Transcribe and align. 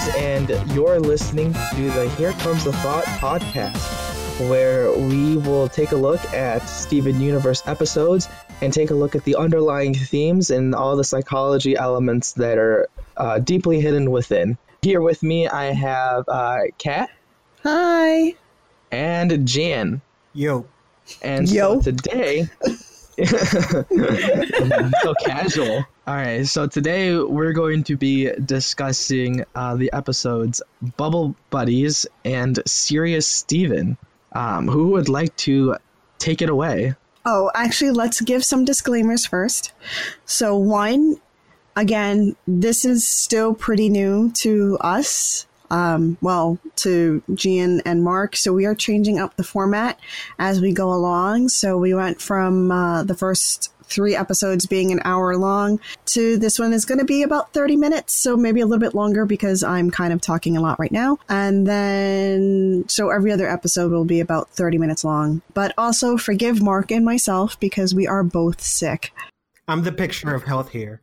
Mark 0.00 0.16
and 0.16 0.48
you're 0.72 0.98
listening 1.00 1.52
to 1.52 1.90
the 1.90 2.08
Here 2.16 2.32
Comes 2.32 2.64
the 2.64 2.72
Thought 2.72 3.04
podcast, 3.04 4.48
where 4.48 4.90
we 4.92 5.36
will 5.36 5.68
take 5.68 5.92
a 5.92 5.96
look 5.96 6.22
at 6.32 6.60
Steven 6.60 7.20
Universe 7.20 7.62
episodes 7.66 8.28
and 8.62 8.72
take 8.72 8.90
a 8.90 8.94
look 8.94 9.14
at 9.14 9.24
the 9.24 9.36
underlying 9.36 9.92
themes 9.94 10.50
and 10.50 10.74
all 10.74 10.96
the 10.96 11.04
psychology 11.04 11.76
elements 11.76 12.32
that 12.32 12.56
are 12.56 12.88
uh, 13.16 13.38
deeply 13.40 13.80
hidden 13.80 14.10
within. 14.10 14.56
Here 14.82 15.00
with 15.00 15.22
me, 15.22 15.48
I 15.48 15.66
have 15.66 16.24
uh, 16.28 16.58
Kat 16.78 17.10
Hi. 17.62 18.34
and 18.90 19.46
Jan. 19.46 20.00
Yo. 20.32 20.66
And 21.20 21.50
Yo. 21.50 21.80
so 21.80 21.90
today, 21.92 22.48
so 25.02 25.14
casual. 25.24 25.84
All 26.10 26.16
right, 26.16 26.44
so 26.44 26.66
today 26.66 27.16
we're 27.16 27.52
going 27.52 27.84
to 27.84 27.96
be 27.96 28.32
discussing 28.32 29.44
uh, 29.54 29.76
the 29.76 29.92
episodes 29.92 30.60
Bubble 30.96 31.36
Buddies 31.50 32.04
and 32.24 32.58
Serious 32.66 33.28
Steven. 33.28 33.96
Um, 34.32 34.66
who 34.66 34.88
would 34.88 35.08
like 35.08 35.36
to 35.46 35.76
take 36.18 36.42
it 36.42 36.50
away? 36.50 36.96
Oh, 37.24 37.52
actually, 37.54 37.92
let's 37.92 38.20
give 38.22 38.44
some 38.44 38.64
disclaimers 38.64 39.24
first. 39.24 39.72
So, 40.24 40.56
one, 40.56 41.20
again, 41.76 42.34
this 42.44 42.84
is 42.84 43.06
still 43.06 43.54
pretty 43.54 43.88
new 43.88 44.32
to 44.38 44.78
us. 44.80 45.46
Um, 45.70 46.18
well, 46.20 46.58
to 46.78 47.22
Gian 47.32 47.82
and 47.84 48.02
Mark. 48.02 48.34
So, 48.34 48.52
we 48.52 48.66
are 48.66 48.74
changing 48.74 49.20
up 49.20 49.36
the 49.36 49.44
format 49.44 50.00
as 50.40 50.60
we 50.60 50.72
go 50.72 50.92
along. 50.92 51.50
So, 51.50 51.78
we 51.78 51.94
went 51.94 52.20
from 52.20 52.72
uh, 52.72 53.04
the 53.04 53.14
first 53.14 53.72
three 53.90 54.14
episodes 54.16 54.66
being 54.66 54.92
an 54.92 55.00
hour 55.04 55.36
long 55.36 55.80
to 56.06 56.38
this 56.38 56.58
one 56.58 56.72
is 56.72 56.84
going 56.84 56.98
to 56.98 57.04
be 57.04 57.22
about 57.22 57.52
30 57.52 57.76
minutes. 57.76 58.14
So, 58.14 58.36
maybe 58.36 58.60
a 58.60 58.66
little 58.66 58.80
bit 58.80 58.94
longer 58.94 59.26
because 59.26 59.62
I'm 59.62 59.90
kind 59.90 60.12
of 60.12 60.20
talking 60.20 60.56
a 60.56 60.60
lot 60.60 60.78
right 60.78 60.92
now. 60.92 61.18
And 61.28 61.66
then, 61.66 62.84
so 62.88 63.10
every 63.10 63.32
other 63.32 63.48
episode 63.48 63.92
will 63.92 64.04
be 64.04 64.20
about 64.20 64.50
30 64.50 64.78
minutes 64.78 65.04
long. 65.04 65.42
But 65.54 65.74
also 65.76 66.16
forgive 66.16 66.62
Mark 66.62 66.90
and 66.90 67.04
myself 67.04 67.58
because 67.60 67.94
we 67.94 68.06
are 68.06 68.22
both 68.22 68.60
sick. 68.60 69.12
I'm 69.68 69.82
the 69.82 69.92
picture 69.92 70.34
of 70.34 70.44
health 70.44 70.70
here. 70.70 71.00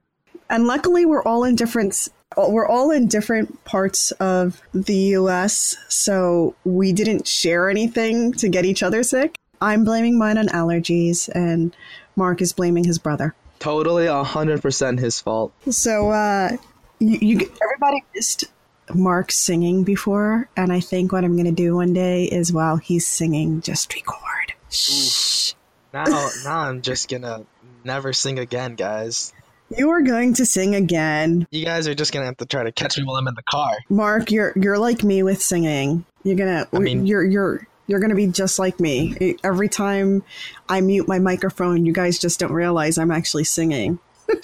And 0.49 0.67
luckily, 0.67 1.05
we're 1.05 1.23
all 1.23 1.43
in 1.43 1.55
different. 1.55 2.09
We're 2.35 2.67
all 2.67 2.91
in 2.91 3.07
different 3.07 3.63
parts 3.63 4.11
of 4.13 4.61
the 4.73 4.95
U.S., 4.95 5.75
so 5.87 6.55
we 6.65 6.93
didn't 6.93 7.27
share 7.27 7.69
anything 7.69 8.33
to 8.33 8.49
get 8.49 8.65
each 8.65 8.83
other 8.83 9.03
sick. 9.03 9.35
I'm 9.59 9.83
blaming 9.83 10.17
mine 10.17 10.37
on 10.37 10.47
allergies, 10.47 11.29
and 11.33 11.75
Mark 12.17 12.41
is 12.41 12.51
blaming 12.51 12.83
his 12.83 12.97
brother. 12.99 13.33
Totally 13.59 14.05
100% 14.07 14.99
his 14.99 15.21
fault. 15.21 15.53
So, 15.69 16.11
uh, 16.11 16.57
you, 16.99 17.17
you 17.21 17.51
everybody 17.63 18.03
missed 18.13 18.45
Mark 18.93 19.31
singing 19.31 19.83
before, 19.83 20.49
and 20.57 20.73
I 20.73 20.79
think 20.79 21.11
what 21.11 21.23
I'm 21.23 21.33
going 21.33 21.45
to 21.45 21.51
do 21.51 21.75
one 21.75 21.93
day 21.93 22.25
is 22.25 22.51
while 22.51 22.77
he's 22.77 23.07
singing, 23.07 23.61
just 23.61 23.93
record. 23.93 24.53
Shh. 24.69 25.53
Now, 25.93 26.05
now 26.43 26.59
I'm 26.59 26.81
just 26.81 27.09
gonna 27.09 27.45
never 27.83 28.13
sing 28.13 28.39
again, 28.39 28.75
guys. 28.75 29.33
You 29.75 29.89
are 29.89 30.01
going 30.01 30.33
to 30.35 30.45
sing 30.45 30.75
again. 30.75 31.47
You 31.51 31.65
guys 31.65 31.87
are 31.87 31.95
just 31.95 32.13
gonna 32.13 32.25
have 32.25 32.37
to 32.37 32.45
try 32.45 32.63
to 32.63 32.71
catch 32.71 32.97
me 32.97 33.03
while 33.03 33.15
I'm 33.15 33.27
in 33.27 33.35
the 33.35 33.43
car. 33.43 33.71
Mark, 33.89 34.31
you're 34.31 34.53
you're 34.55 34.77
like 34.77 35.03
me 35.03 35.23
with 35.23 35.41
singing. 35.41 36.05
You're 36.23 36.35
gonna 36.35 36.67
I 36.73 36.79
mean- 36.79 37.05
you're 37.05 37.23
you're 37.23 37.66
you're 37.87 37.99
gonna 37.99 38.15
be 38.15 38.27
just 38.27 38.59
like 38.59 38.79
me. 38.79 39.37
Every 39.43 39.69
time 39.69 40.23
I 40.69 40.81
mute 40.81 41.07
my 41.07 41.19
microphone, 41.19 41.85
you 41.85 41.93
guys 41.93 42.19
just 42.19 42.39
don't 42.39 42.51
realize 42.51 42.97
I'm 42.97 43.11
actually 43.11 43.45
singing. 43.45 43.99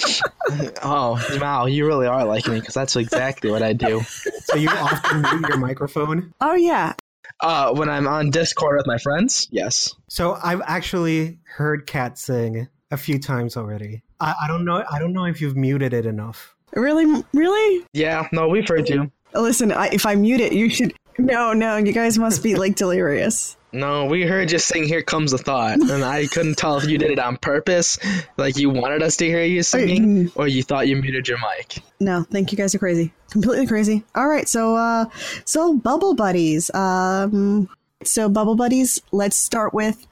Oh, 0.83 1.19
wow, 1.39 1.65
you 1.65 1.85
really 1.87 2.05
are 2.05 2.25
like 2.25 2.47
me 2.47 2.59
because 2.59 2.73
that's 2.73 2.95
exactly 2.95 3.49
what 3.49 3.63
I 3.63 3.73
do. 3.73 4.01
So 4.43 4.55
you 4.55 4.69
often 4.69 5.21
mute 5.21 5.49
your 5.49 5.57
microphone. 5.57 6.33
Oh 6.41 6.53
yeah. 6.53 6.93
Uh, 7.39 7.73
when 7.73 7.89
I'm 7.89 8.07
on 8.07 8.29
Discord 8.29 8.77
with 8.77 8.85
my 8.85 8.97
friends, 8.97 9.47
yes. 9.51 9.93
So 10.09 10.37
I've 10.43 10.61
actually 10.65 11.39
heard 11.45 11.87
Kat 11.87 12.17
sing 12.17 12.67
a 12.91 12.97
few 12.97 13.19
times 13.19 13.57
already. 13.57 14.03
I, 14.19 14.35
I 14.43 14.47
don't 14.47 14.65
know. 14.65 14.83
I 14.91 14.99
don't 14.99 15.13
know 15.13 15.25
if 15.25 15.41
you've 15.41 15.55
muted 15.55 15.93
it 15.93 16.05
enough. 16.05 16.55
Really 16.73 17.23
really? 17.33 17.85
Yeah, 17.93 18.27
no, 18.31 18.47
we've 18.47 18.67
heard 18.67 18.89
you. 18.89 19.11
Listen, 19.33 19.71
I, 19.71 19.87
if 19.87 20.05
I 20.05 20.15
mute 20.15 20.41
it, 20.41 20.53
you 20.53 20.69
should 20.69 20.93
No, 21.17 21.53
no, 21.53 21.77
you 21.77 21.93
guys 21.93 22.17
must 22.17 22.41
be 22.43 22.55
like 22.55 22.75
delirious. 22.75 23.55
No, 23.71 24.05
we 24.05 24.23
heard 24.23 24.51
you 24.51 24.59
sing 24.59 24.83
"Here 24.83 25.01
Comes 25.01 25.31
the 25.31 25.39
Thought," 25.39 25.79
and 25.79 26.03
I 26.03 26.27
couldn't 26.27 26.57
tell 26.57 26.77
if 26.77 26.87
you 26.87 26.97
did 26.99 27.09
it 27.09 27.17
on 27.17 27.37
purpose, 27.37 27.97
like 28.37 28.55
you 28.55 28.69
wanted 28.69 29.01
us 29.01 29.17
to 29.17 29.25
hear 29.25 29.43
you 29.43 29.63
singing, 29.63 30.31
or 30.35 30.47
you 30.47 30.61
thought 30.61 30.87
you 30.87 30.95
muted 30.95 31.27
your 31.27 31.39
mic. 31.39 31.81
No, 31.99 32.23
think 32.23 32.51
you 32.51 32.57
guys 32.57 32.75
are 32.75 32.79
crazy. 32.79 33.13
Completely 33.31 33.65
crazy. 33.65 34.03
All 34.13 34.27
right, 34.27 34.47
so 34.47 34.75
uh 34.75 35.05
so 35.45 35.75
Bubble 35.75 36.13
Buddies. 36.13 36.73
Um 36.75 37.67
so 38.03 38.29
Bubble 38.29 38.55
Buddies, 38.55 39.01
let's 39.11 39.37
start 39.37 39.73
with 39.73 40.05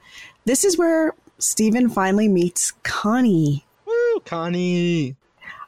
this 0.44 0.64
is 0.64 0.76
where 0.76 1.14
Steven 1.38 1.88
finally 1.88 2.26
meets 2.26 2.72
Connie. 2.82 3.64
Woo, 3.86 4.20
Connie. 4.24 5.14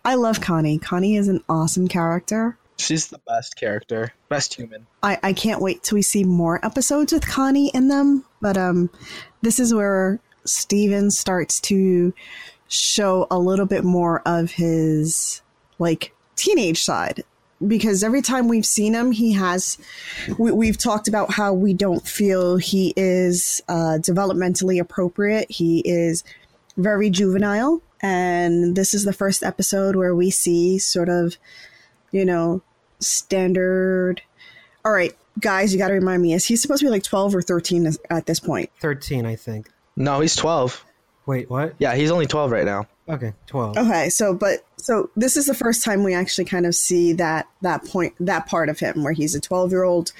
I 0.04 0.16
love 0.16 0.40
Connie. 0.40 0.78
Connie 0.78 1.16
is 1.16 1.28
an 1.28 1.42
awesome 1.48 1.86
character. 1.86 2.58
She's 2.76 3.08
the 3.08 3.20
best 3.26 3.56
character, 3.56 4.12
best 4.28 4.54
human. 4.54 4.86
I, 5.02 5.18
I 5.22 5.32
can't 5.32 5.60
wait 5.60 5.82
till 5.82 5.96
we 5.96 6.02
see 6.02 6.24
more 6.24 6.64
episodes 6.64 7.12
with 7.12 7.26
Connie 7.26 7.70
in 7.72 7.88
them. 7.88 8.24
But 8.40 8.56
um, 8.56 8.90
this 9.42 9.58
is 9.58 9.72
where 9.72 10.18
Steven 10.44 11.10
starts 11.10 11.60
to 11.62 12.12
show 12.68 13.26
a 13.30 13.38
little 13.38 13.66
bit 13.66 13.84
more 13.84 14.22
of 14.26 14.50
his 14.52 15.40
like 15.78 16.14
teenage 16.36 16.82
side. 16.82 17.22
Because 17.64 18.02
every 18.02 18.20
time 18.20 18.48
we've 18.48 18.66
seen 18.66 18.94
him, 18.94 19.12
he 19.12 19.32
has. 19.32 19.78
We, 20.38 20.50
we've 20.50 20.76
talked 20.76 21.08
about 21.08 21.32
how 21.32 21.52
we 21.54 21.72
don't 21.72 22.06
feel 22.06 22.56
he 22.56 22.92
is 22.96 23.62
uh, 23.68 23.98
developmentally 24.00 24.80
appropriate. 24.80 25.50
He 25.50 25.80
is 25.84 26.24
very 26.76 27.08
juvenile. 27.08 27.80
And 28.02 28.76
this 28.76 28.92
is 28.92 29.04
the 29.04 29.12
first 29.14 29.42
episode 29.42 29.96
where 29.96 30.14
we 30.14 30.30
see 30.30 30.78
sort 30.78 31.08
of 31.08 31.36
you 32.14 32.24
know, 32.24 32.62
standard. 33.00 34.22
All 34.84 34.92
right, 34.92 35.12
guys, 35.40 35.72
you 35.72 35.78
got 35.78 35.88
to 35.88 35.94
remind 35.94 36.22
me. 36.22 36.32
Is 36.32 36.46
he 36.46 36.56
supposed 36.56 36.80
to 36.80 36.86
be 36.86 36.90
like 36.90 37.02
12 37.02 37.34
or 37.34 37.42
13 37.42 37.92
at 38.08 38.26
this 38.26 38.38
point? 38.40 38.70
Thirteen, 38.80 39.26
I 39.26 39.36
think. 39.36 39.68
No, 39.96 40.20
he's 40.20 40.36
twelve. 40.36 40.84
Wait, 41.26 41.50
what? 41.50 41.74
Yeah, 41.78 41.94
he's 41.94 42.10
only 42.10 42.26
twelve 42.26 42.50
right 42.50 42.64
now. 42.64 42.86
Okay, 43.08 43.32
twelve. 43.46 43.76
Okay, 43.76 44.08
so 44.10 44.34
but 44.34 44.64
so 44.76 45.10
this 45.16 45.36
is 45.36 45.46
the 45.46 45.54
first 45.54 45.82
time 45.82 46.04
we 46.04 46.14
actually 46.14 46.44
kind 46.44 46.66
of 46.66 46.74
see 46.74 47.14
that 47.14 47.48
that 47.62 47.84
point 47.84 48.14
that 48.20 48.46
part 48.46 48.68
of 48.68 48.78
him 48.78 49.02
where 49.02 49.12
he's 49.12 49.34
a 49.34 49.40
12-year-old 49.40 50.12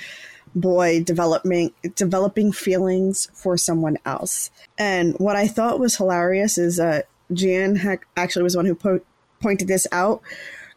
boy 0.54 1.02
developing 1.02 1.72
developing 1.94 2.52
feelings 2.52 3.28
for 3.34 3.56
someone 3.56 3.98
else. 4.06 4.50
And 4.78 5.14
what 5.18 5.36
I 5.36 5.46
thought 5.46 5.78
was 5.78 5.96
hilarious 5.96 6.56
is 6.58 6.80
uh 6.80 7.02
Jan 7.32 7.76
ha- 7.76 7.96
actually 8.16 8.42
was 8.44 8.52
the 8.54 8.58
one 8.60 8.66
who 8.66 8.74
po- 8.74 9.00
pointed 9.40 9.68
this 9.68 9.86
out. 9.92 10.22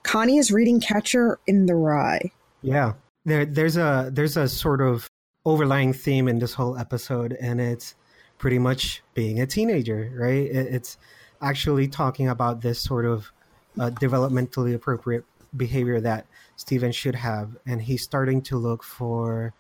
Connie 0.08 0.38
is 0.38 0.52
reading 0.52 0.80
Catcher 0.80 1.38
in 1.48 1.66
the 1.66 1.76
Rye. 1.76 2.32
Yeah. 2.62 2.94
There, 3.26 3.46
there's 3.46 3.76
a 3.76 4.10
there's 4.12 4.38
a 4.38 4.48
sort 4.48 4.80
of 4.80 5.10
overlying 5.46 5.92
theme 5.92 6.30
in 6.30 6.40
this 6.40 6.54
whole 6.54 6.78
episode, 6.78 7.38
and 7.42 7.60
it's 7.60 7.94
pretty 8.38 8.58
much 8.58 9.04
being 9.14 9.42
a 9.42 9.46
teenager, 9.46 10.10
right? 10.16 10.46
It, 10.46 10.74
it's 10.74 10.98
actually 11.42 11.90
talking 11.90 12.30
about 12.30 12.62
this 12.62 12.80
sort 12.80 13.06
of 13.06 13.34
uh, 13.78 13.90
developmentally 13.90 14.74
appropriate 14.74 15.26
behavior 15.56 16.00
that 16.00 16.26
Steven 16.56 16.94
should 16.94 17.16
have, 17.16 17.58
and 17.66 17.82
he's 17.82 18.02
starting 18.02 18.42
to 18.44 18.58
look 18.58 18.84
for 18.84 19.54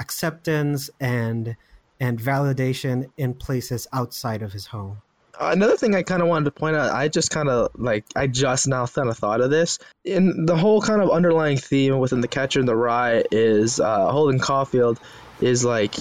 acceptance 0.00 0.90
and 0.98 1.56
and 2.00 2.18
validation 2.18 3.10
in 3.16 3.32
places 3.32 3.86
outside 3.92 4.42
of 4.42 4.52
his 4.52 4.66
home. 4.66 5.02
Another 5.40 5.76
thing 5.76 5.94
I 5.94 6.02
kind 6.02 6.20
of 6.20 6.28
wanted 6.28 6.46
to 6.46 6.50
point 6.50 6.76
out, 6.76 6.90
I 6.90 7.08
just 7.08 7.30
kind 7.30 7.48
of 7.48 7.70
like, 7.76 8.04
I 8.16 8.26
just 8.26 8.66
now 8.66 8.86
kind 8.86 9.08
of 9.08 9.16
thought 9.16 9.40
of 9.40 9.50
this. 9.50 9.78
In 10.04 10.46
the 10.46 10.56
whole 10.56 10.82
kind 10.82 11.00
of 11.00 11.10
underlying 11.10 11.58
theme 11.58 11.98
within 11.98 12.20
The 12.20 12.28
Catcher 12.28 12.60
in 12.60 12.66
the 12.66 12.74
Rye 12.74 13.24
is 13.30 13.78
uh, 13.78 14.10
Holden 14.10 14.40
Caulfield 14.40 14.98
is 15.40 15.64
like 15.64 15.94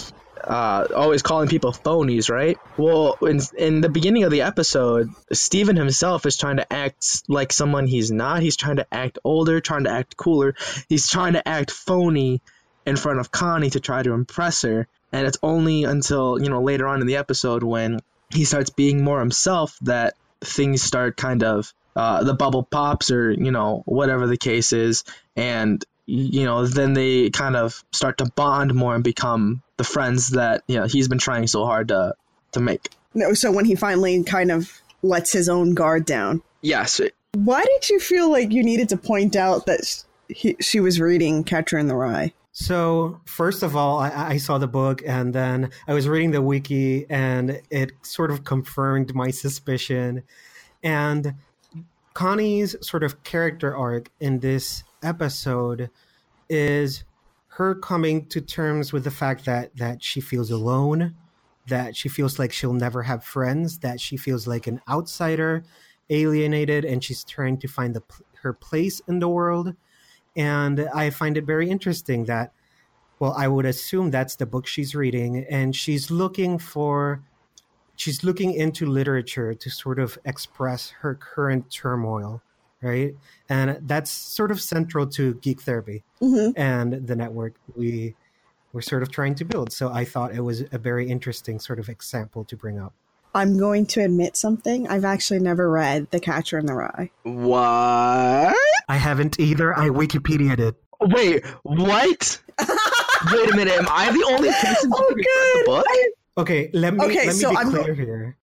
uh, 0.44 0.88
always 0.96 1.22
calling 1.22 1.50
people 1.50 1.72
phonies, 1.72 2.30
right? 2.30 2.58
Well, 2.78 3.18
in, 3.22 3.42
in 3.58 3.82
the 3.82 3.90
beginning 3.90 4.24
of 4.24 4.32
the 4.32 4.42
episode, 4.42 5.10
Steven 5.32 5.76
himself 5.76 6.26
is 6.26 6.38
trying 6.38 6.58
to 6.58 6.74
act 6.74 7.24
like 7.28 7.52
someone 7.52 7.86
he's 7.86 8.12
not. 8.12 8.42
He's 8.42 8.56
trying 8.56 8.78
to 8.78 8.88
act 8.94 9.20
older, 9.24 9.60
trying 9.60 9.84
to 9.84 9.92
act 9.92 10.18
cooler. 10.18 10.56
He's 10.90 11.10
trying 11.10 11.34
to 11.34 11.48
act 11.48 11.72
phony 11.72 12.42
in 12.86 12.96
front 12.96 13.20
of 13.20 13.32
Connie 13.32 13.70
to 13.72 13.80
try 13.80 14.02
to 14.02 14.14
impress 14.14 14.62
her. 14.62 14.88
And 15.12 15.28
it's 15.28 15.38
only 15.44 15.84
until, 15.84 16.42
you 16.42 16.50
know, 16.50 16.62
later 16.62 16.88
on 16.88 17.02
in 17.02 17.08
the 17.08 17.18
episode 17.18 17.64
when 17.64 18.00
he 18.32 18.46
starts 18.46 18.70
being 18.70 19.04
more 19.04 19.20
himself 19.20 19.78
that 19.82 20.16
things 20.42 20.82
start 20.84 21.18
kind 21.18 21.44
of 21.44 21.74
uh, 21.96 22.24
the 22.24 22.34
bubble 22.34 22.64
pops 22.64 23.10
or 23.12 23.32
you 23.32 23.52
know 23.52 23.82
whatever 23.86 24.28
the 24.28 24.38
case 24.38 24.72
is 24.72 25.04
and 25.36 25.84
you 26.06 26.46
know 26.46 26.66
then 26.66 26.94
they 26.94 27.30
kind 27.32 27.56
of 27.56 27.84
start 27.92 28.20
to 28.20 28.26
bond 28.36 28.74
more 28.74 28.94
and 28.96 29.04
become 29.04 29.62
the 29.78 29.84
friends 29.84 30.30
that 30.30 30.64
you 30.68 30.78
know 30.80 30.86
he's 30.86 31.08
been 31.08 31.18
trying 31.18 31.48
so 31.48 31.66
hard 31.66 31.88
to 31.88 32.14
to 32.52 32.60
make 32.60 32.90
No, 33.14 33.34
so 33.34 33.52
when 33.52 33.66
he 33.66 33.76
finally 33.76 34.24
kind 34.24 34.52
of 34.52 34.72
lets 35.02 35.32
his 35.32 35.50
own 35.50 35.74
guard 35.74 36.06
down. 36.06 36.42
yes 36.62 37.02
Why 37.34 37.64
did 37.64 37.90
you 37.90 38.00
feel 38.00 38.32
like 38.32 38.52
you 38.52 38.64
needed 38.64 38.90
to 38.90 38.98
point 38.98 39.36
out 39.36 39.66
that 39.66 40.04
he, 40.30 40.56
she 40.60 40.80
was 40.80 41.00
reading 41.00 41.44
Catcher 41.44 41.78
in 41.78 41.88
the 41.88 41.96
Rye? 41.96 42.34
So, 42.60 43.22
first 43.26 43.62
of 43.62 43.76
all, 43.76 44.00
I, 44.00 44.30
I 44.30 44.38
saw 44.38 44.58
the 44.58 44.68
book 44.68 45.04
and 45.06 45.32
then 45.32 45.70
I 45.88 45.94
was 45.94 46.08
reading 46.08 46.32
the 46.32 46.42
wiki 46.42 47.06
and 47.08 47.62
it 47.70 47.92
sort 48.02 48.32
of 48.32 48.46
confirmed 48.46 49.14
my 49.14 49.30
suspicion. 49.30 50.24
And 50.82 51.36
Connie's 52.16 52.76
sort 52.82 53.04
of 53.04 53.22
character 53.24 53.78
arc 53.78 54.10
in 54.20 54.40
this 54.40 54.84
episode 55.04 55.92
is 56.50 57.04
her 57.50 57.76
coming 57.76 58.26
to 58.30 58.42
terms 58.42 58.92
with 58.92 59.04
the 59.04 59.12
fact 59.12 59.46
that 59.46 59.78
that 59.78 60.02
she 60.02 60.20
feels 60.20 60.50
alone, 60.50 61.14
that 61.68 61.96
she 61.96 62.10
feels 62.10 62.40
like 62.40 62.52
she'll 62.52 62.74
never 62.74 63.04
have 63.04 63.24
friends, 63.24 63.78
that 63.80 64.02
she 64.02 64.18
feels 64.18 64.48
like 64.48 64.66
an 64.66 64.82
outsider, 64.90 65.64
alienated, 66.10 66.86
and 66.86 67.04
she's 67.04 67.24
trying 67.24 67.60
to 67.60 67.68
find 67.68 67.94
the, 67.94 68.02
her 68.42 68.52
place 68.52 69.00
in 69.08 69.20
the 69.20 69.30
world. 69.30 69.76
And 70.38 70.88
I 70.94 71.10
find 71.10 71.36
it 71.36 71.46
very 71.46 71.70
interesting 71.70 72.26
that, 72.26 72.54
well, 73.20 73.34
I 73.36 73.48
would 73.48 73.66
assume 73.66 74.12
that's 74.12 74.36
the 74.36 74.46
book 74.46 74.68
she's 74.68 74.94
reading, 74.94 75.46
and 75.50 75.76
she's 75.76 76.12
looking 76.12 76.60
for, 76.60 77.24
she's 77.96 78.24
looking 78.24 78.54
into 78.54 78.86
literature 78.86 79.56
to 79.56 79.70
sort 79.72 79.98
of 80.00 80.20
express 80.24 80.92
her 81.02 81.16
current 81.16 81.72
turmoil, 81.72 82.44
right? 82.82 83.16
And 83.50 83.80
that's 83.82 84.12
sort 84.12 84.52
of 84.52 84.62
central 84.62 85.08
to 85.08 85.34
Geek 85.36 85.62
Therapy 85.62 86.04
hmm 86.20 86.52
and 86.56 87.08
the 87.08 87.16
network 87.16 87.56
we 87.76 88.16
were 88.74 88.82
sort 88.82 89.02
of 89.02 89.12
trying 89.12 89.36
to 89.36 89.46
build. 89.46 89.72
So 89.72 89.90
I 89.92 90.06
thought 90.06 90.34
it 90.34 90.42
was 90.42 90.64
a 90.72 90.78
very 90.78 91.10
interesting 91.10 91.60
sort 91.60 91.80
of 91.80 91.90
example 91.90 92.46
to 92.46 92.56
bring 92.56 92.80
up. 92.80 92.94
I'm 93.38 93.58
going 93.58 93.86
to 93.88 94.02
admit 94.04 94.36
something. 94.36 94.88
I've 94.88 95.06
actually 95.06 95.40
never 95.40 95.70
read 95.70 96.10
The 96.10 96.20
Catcher 96.20 96.58
in 96.58 96.66
the 96.66 96.74
Rye. 96.74 97.12
What? 97.22 98.56
I 98.90 98.98
haven't 98.98 99.40
either. 99.40 99.78
I 99.78 99.90
Wikipedia'd 99.90 100.60
it. 100.60 100.76
Wait, 101.00 101.46
what? 101.62 102.42
Wait 103.32 103.50
a 103.52 103.56
minute. 103.56 103.74
Am 103.76 103.88
I 103.92 104.12
the 104.12 104.26
only 104.36 104.50
person 104.50 104.90
who 104.90 104.98
Oh, 104.98 105.14
read 105.14 105.18
the 105.26 105.54
good. 105.54 105.66
book? 105.68 105.86
Okay, 106.40 106.70
let 106.74 106.96
me 106.96 107.06
Okay, 107.06 107.28
let 107.28 107.36
me 107.36 107.42
so 107.42 107.50
be 107.52 107.58
I'm 107.58 107.70
clear 107.70 107.94
here. 107.94 108.38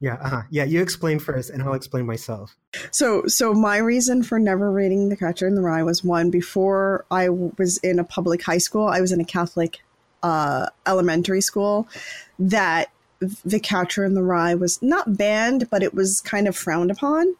Yeah, 0.00 0.14
uh-huh. 0.20 0.42
yeah. 0.50 0.64
You 0.64 0.82
explain 0.82 1.18
first, 1.18 1.48
and 1.48 1.62
I'll 1.62 1.72
explain 1.74 2.04
myself. 2.04 2.54
So, 2.90 3.26
so 3.28 3.54
my 3.54 3.78
reason 3.78 4.22
for 4.22 4.38
never 4.38 4.70
reading 4.70 5.08
The 5.08 5.16
Catcher 5.16 5.46
in 5.46 5.54
the 5.54 5.62
Rye 5.62 5.84
was 5.84 6.04
one 6.04 6.28
before 6.30 7.06
I 7.10 7.30
was 7.30 7.78
in 7.78 7.98
a 7.98 8.04
public 8.04 8.42
high 8.42 8.58
school. 8.58 8.88
I 8.88 9.00
was 9.00 9.10
in 9.12 9.20
a 9.20 9.24
Catholic 9.24 9.80
uh, 10.22 10.66
elementary 10.86 11.40
school. 11.40 11.88
That 12.38 12.90
The 13.44 13.60
Catcher 13.60 14.04
in 14.04 14.14
the 14.14 14.22
Rye 14.22 14.54
was 14.54 14.80
not 14.82 15.16
banned, 15.16 15.70
but 15.70 15.82
it 15.82 15.94
was 15.94 16.20
kind 16.20 16.48
of 16.48 16.56
frowned 16.56 16.90
upon. 16.90 17.34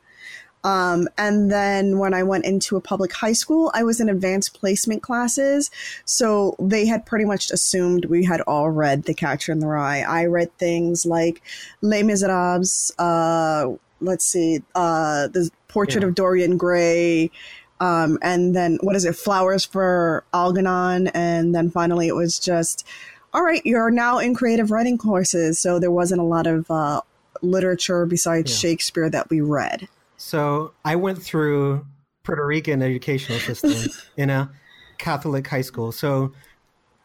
Um, 0.64 1.08
and 1.18 1.50
then 1.50 1.98
when 1.98 2.14
I 2.14 2.22
went 2.22 2.44
into 2.44 2.76
a 2.76 2.80
public 2.80 3.12
high 3.12 3.32
school, 3.32 3.72
I 3.74 3.82
was 3.82 4.00
in 4.00 4.08
advanced 4.08 4.54
placement 4.54 5.02
classes. 5.02 5.72
So 6.04 6.54
they 6.60 6.86
had 6.86 7.04
pretty 7.04 7.24
much 7.24 7.50
assumed 7.50 8.04
we 8.04 8.24
had 8.24 8.40
all 8.42 8.70
read 8.70 9.02
The 9.02 9.14
Catcher 9.14 9.50
in 9.50 9.58
the 9.58 9.66
Rye. 9.66 10.02
I 10.02 10.26
read 10.26 10.56
things 10.58 11.04
like 11.04 11.42
Les 11.80 12.04
Miserables, 12.04 12.92
uh, 12.96 13.72
let's 14.00 14.24
see, 14.24 14.62
uh, 14.76 15.26
the 15.28 15.50
Portrait 15.66 16.02
Yeah. 16.02 16.08
of 16.08 16.14
Dorian 16.14 16.56
Gray, 16.58 17.32
um, 17.80 18.18
and 18.22 18.54
then 18.54 18.78
what 18.82 18.94
is 18.94 19.04
it, 19.04 19.16
Flowers 19.16 19.64
for 19.64 20.22
Algernon, 20.32 21.08
and 21.08 21.52
then 21.52 21.70
finally 21.70 22.06
it 22.06 22.14
was 22.14 22.38
just, 22.38 22.86
all 23.34 23.42
right, 23.42 23.62
you're 23.64 23.90
now 23.90 24.18
in 24.18 24.34
creative 24.34 24.70
writing 24.70 24.98
courses. 24.98 25.58
So 25.58 25.78
there 25.78 25.90
wasn't 25.90 26.20
a 26.20 26.24
lot 26.24 26.46
of 26.46 26.70
uh, 26.70 27.00
literature 27.40 28.06
besides 28.06 28.50
Yeah. 28.50 28.70
Shakespeare 28.70 29.10
that 29.10 29.30
we 29.30 29.40
read. 29.40 29.88
So 30.16 30.72
I 30.84 30.96
went 30.96 31.22
through 31.22 31.86
Puerto 32.24 32.46
Rican 32.46 32.82
educational 32.82 33.38
system 33.40 33.90
in 34.16 34.30
a 34.30 34.50
Catholic 34.98 35.46
high 35.46 35.62
school. 35.62 35.92
So 35.92 36.32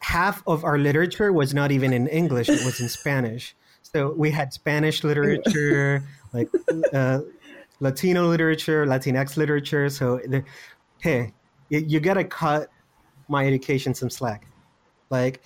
half 0.00 0.42
of 0.46 0.64
our 0.64 0.78
literature 0.78 1.32
was 1.32 1.54
not 1.54 1.72
even 1.72 1.92
in 1.92 2.06
English; 2.06 2.48
it 2.48 2.64
was 2.64 2.80
in 2.80 2.88
Spanish. 2.88 3.56
So 3.82 4.12
we 4.12 4.30
had 4.30 4.52
Spanish 4.52 5.02
literature, 5.02 6.04
like 6.32 6.48
uh, 6.92 7.20
Latino 7.80 8.26
literature, 8.28 8.86
Latinx 8.86 9.36
literature. 9.36 9.88
So 9.88 10.20
the, 10.26 10.44
hey, 10.98 11.32
you, 11.70 11.80
you 11.80 12.00
gotta 12.00 12.24
cut 12.24 12.68
my 13.28 13.46
education 13.46 13.94
some 13.94 14.10
slack. 14.10 14.46
Like 15.10 15.42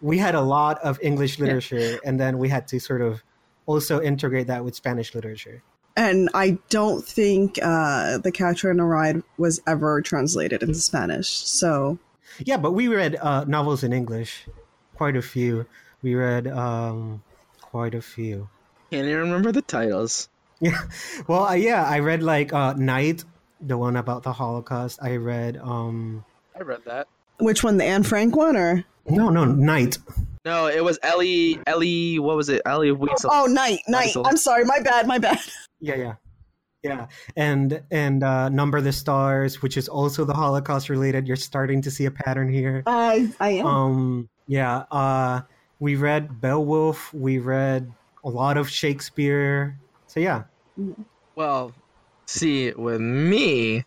we 0.00 0.18
had 0.18 0.34
a 0.34 0.40
lot 0.40 0.78
of 0.82 0.98
English 1.02 1.38
literature, 1.38 1.98
and 2.04 2.20
then 2.20 2.38
we 2.38 2.48
had 2.48 2.68
to 2.68 2.80
sort 2.80 3.02
of 3.02 3.22
also 3.66 4.00
integrate 4.00 4.46
that 4.46 4.64
with 4.64 4.74
Spanish 4.74 5.14
literature. 5.14 5.62
And 5.96 6.28
I 6.34 6.58
don't 6.68 7.04
think 7.04 7.58
uh, 7.62 8.18
The 8.18 8.30
Catcher 8.30 8.70
in 8.70 8.76
the 8.76 8.84
Rye 8.84 9.22
was 9.38 9.62
ever 9.66 10.02
translated 10.02 10.62
into 10.62 10.74
Spanish. 10.74 11.28
So 11.28 11.98
Yeah, 12.38 12.58
but 12.58 12.72
we 12.72 12.88
read 12.88 13.16
uh, 13.16 13.44
novels 13.44 13.82
in 13.82 13.92
English, 13.92 14.46
quite 14.94 15.16
a 15.16 15.22
few. 15.22 15.66
We 16.02 16.14
read 16.14 16.46
um, 16.46 17.22
quite 17.62 17.94
a 17.94 18.02
few. 18.02 18.48
Can't 18.90 19.06
even 19.06 19.20
remember 19.20 19.52
the 19.52 19.62
titles. 19.62 20.28
Yeah, 20.60 20.80
well, 21.26 21.46
uh, 21.46 21.54
yeah, 21.54 21.84
I 21.84 22.00
read 22.00 22.22
like 22.22 22.52
uh, 22.52 22.74
Night, 22.74 23.24
the 23.60 23.78
one 23.78 23.96
about 23.96 24.22
the 24.22 24.32
Holocaust. 24.32 24.98
I 25.02 25.16
read 25.16 25.56
um, 25.56 26.24
I 26.54 26.62
read 26.62 26.84
that. 26.84 27.08
Which 27.38 27.62
one, 27.62 27.76
the 27.76 27.84
Anne 27.84 28.02
Frank 28.02 28.34
one 28.36 28.56
or? 28.56 28.84
no, 29.08 29.28
no, 29.28 29.44
Night. 29.44 29.98
No, 30.44 30.66
it 30.68 30.82
was 30.84 30.98
Elie. 31.02 31.58
Elie. 31.66 32.18
What 32.18 32.36
was 32.36 32.48
it? 32.48 32.62
Elie 32.66 32.90
Wiesel. 32.90 33.28
Oh, 33.30 33.46
Night, 33.46 33.80
Night. 33.88 34.10
Wiesel. 34.14 34.26
I'm 34.26 34.36
sorry, 34.36 34.64
my 34.64 34.80
bad, 34.80 35.06
my 35.06 35.18
bad. 35.18 35.38
Yeah, 35.80 35.96
yeah, 35.96 36.14
yeah, 36.82 37.06
and 37.36 37.82
and 37.90 38.22
uh, 38.22 38.48
Number 38.48 38.80
the 38.80 38.92
Stars, 38.92 39.60
which 39.60 39.76
is 39.76 39.88
also 39.88 40.24
the 40.24 40.32
Holocaust 40.32 40.88
related. 40.88 41.26
You're 41.26 41.36
starting 41.36 41.82
to 41.82 41.90
see 41.90 42.06
a 42.06 42.10
pattern 42.10 42.50
here. 42.50 42.82
I, 42.86 43.30
I 43.40 43.50
am. 43.50 43.66
Um, 43.66 44.28
yeah, 44.46 44.84
uh, 44.90 45.42
we 45.80 45.96
read 45.96 46.40
Beowulf. 46.40 47.12
We 47.12 47.38
read 47.38 47.92
a 48.24 48.28
lot 48.30 48.56
of 48.56 48.70
Shakespeare. 48.70 49.78
So 50.06 50.20
yeah, 50.20 50.44
Well, 51.34 51.72
see, 52.24 52.72
with 52.72 53.00
me, 53.00 53.84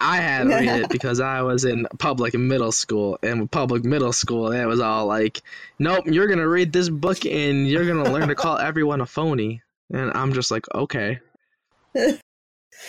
I 0.00 0.16
had 0.18 0.44
to 0.44 0.54
read 0.54 0.82
it 0.82 0.88
because 0.90 1.20
I 1.20 1.42
was 1.42 1.64
in 1.64 1.86
public 1.98 2.34
middle 2.34 2.72
school, 2.72 3.18
and 3.22 3.50
public 3.50 3.84
middle 3.84 4.12
school, 4.12 4.52
it 4.52 4.64
was 4.66 4.80
all 4.80 5.06
like, 5.06 5.42
"Nope, 5.78 6.06
you're 6.06 6.28
gonna 6.28 6.48
read 6.48 6.72
this 6.72 6.88
book, 6.88 7.24
and 7.26 7.68
you're 7.68 7.86
gonna 7.86 8.12
learn 8.12 8.28
to 8.28 8.34
call 8.34 8.58
everyone 8.58 9.00
a 9.00 9.06
phony." 9.06 9.62
And 9.90 10.12
I'm 10.14 10.32
just 10.32 10.50
like, 10.50 10.66
okay. 10.74 11.20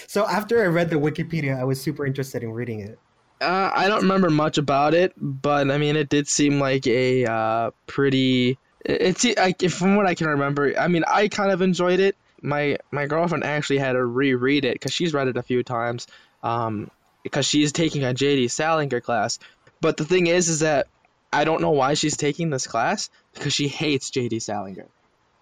So 0.07 0.25
after 0.25 0.61
I 0.63 0.67
read 0.67 0.89
the 0.89 0.97
Wikipedia, 0.97 1.59
I 1.59 1.63
was 1.63 1.81
super 1.81 2.05
interested 2.05 2.43
in 2.43 2.51
reading 2.51 2.81
it. 2.81 2.99
Uh, 3.41 3.71
I 3.73 3.87
don't 3.87 4.01
remember 4.01 4.29
much 4.29 4.57
about 4.57 4.93
it, 4.93 5.13
but 5.17 5.71
I 5.71 5.77
mean, 5.77 5.95
it 5.95 6.09
did 6.09 6.27
seem 6.27 6.59
like 6.59 6.85
a 6.85 7.25
uh, 7.25 7.71
pretty. 7.87 8.59
It's 8.85 9.25
like 9.37 9.61
from 9.69 9.95
what 9.95 10.05
I 10.05 10.13
can 10.13 10.27
remember. 10.27 10.77
I 10.77 10.87
mean, 10.87 11.03
I 11.07 11.27
kind 11.27 11.51
of 11.51 11.61
enjoyed 11.61 11.99
it. 11.99 12.15
My 12.41 12.77
my 12.91 13.07
girlfriend 13.07 13.43
actually 13.43 13.79
had 13.79 13.93
to 13.93 14.05
reread 14.05 14.65
it 14.65 14.73
because 14.73 14.93
she's 14.93 15.13
read 15.13 15.27
it 15.27 15.37
a 15.37 15.43
few 15.43 15.63
times. 15.63 16.05
Um, 16.43 16.91
because 17.23 17.45
she's 17.45 17.71
taking 17.71 18.03
a 18.03 18.13
JD 18.13 18.49
Salinger 18.51 19.01
class. 19.01 19.39
But 19.81 19.97
the 19.97 20.05
thing 20.05 20.27
is, 20.27 20.49
is 20.49 20.59
that 20.59 20.87
I 21.31 21.43
don't 21.43 21.61
know 21.61 21.71
why 21.71 21.93
she's 21.93 22.17
taking 22.17 22.49
this 22.49 22.65
class 22.67 23.09
because 23.33 23.53
she 23.53 23.67
hates 23.67 24.09
JD 24.11 24.41
Salinger. 24.41 24.87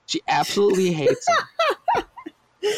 She 0.06 0.22
absolutely 0.28 0.92
hates 0.94 1.28
him. 1.28 2.04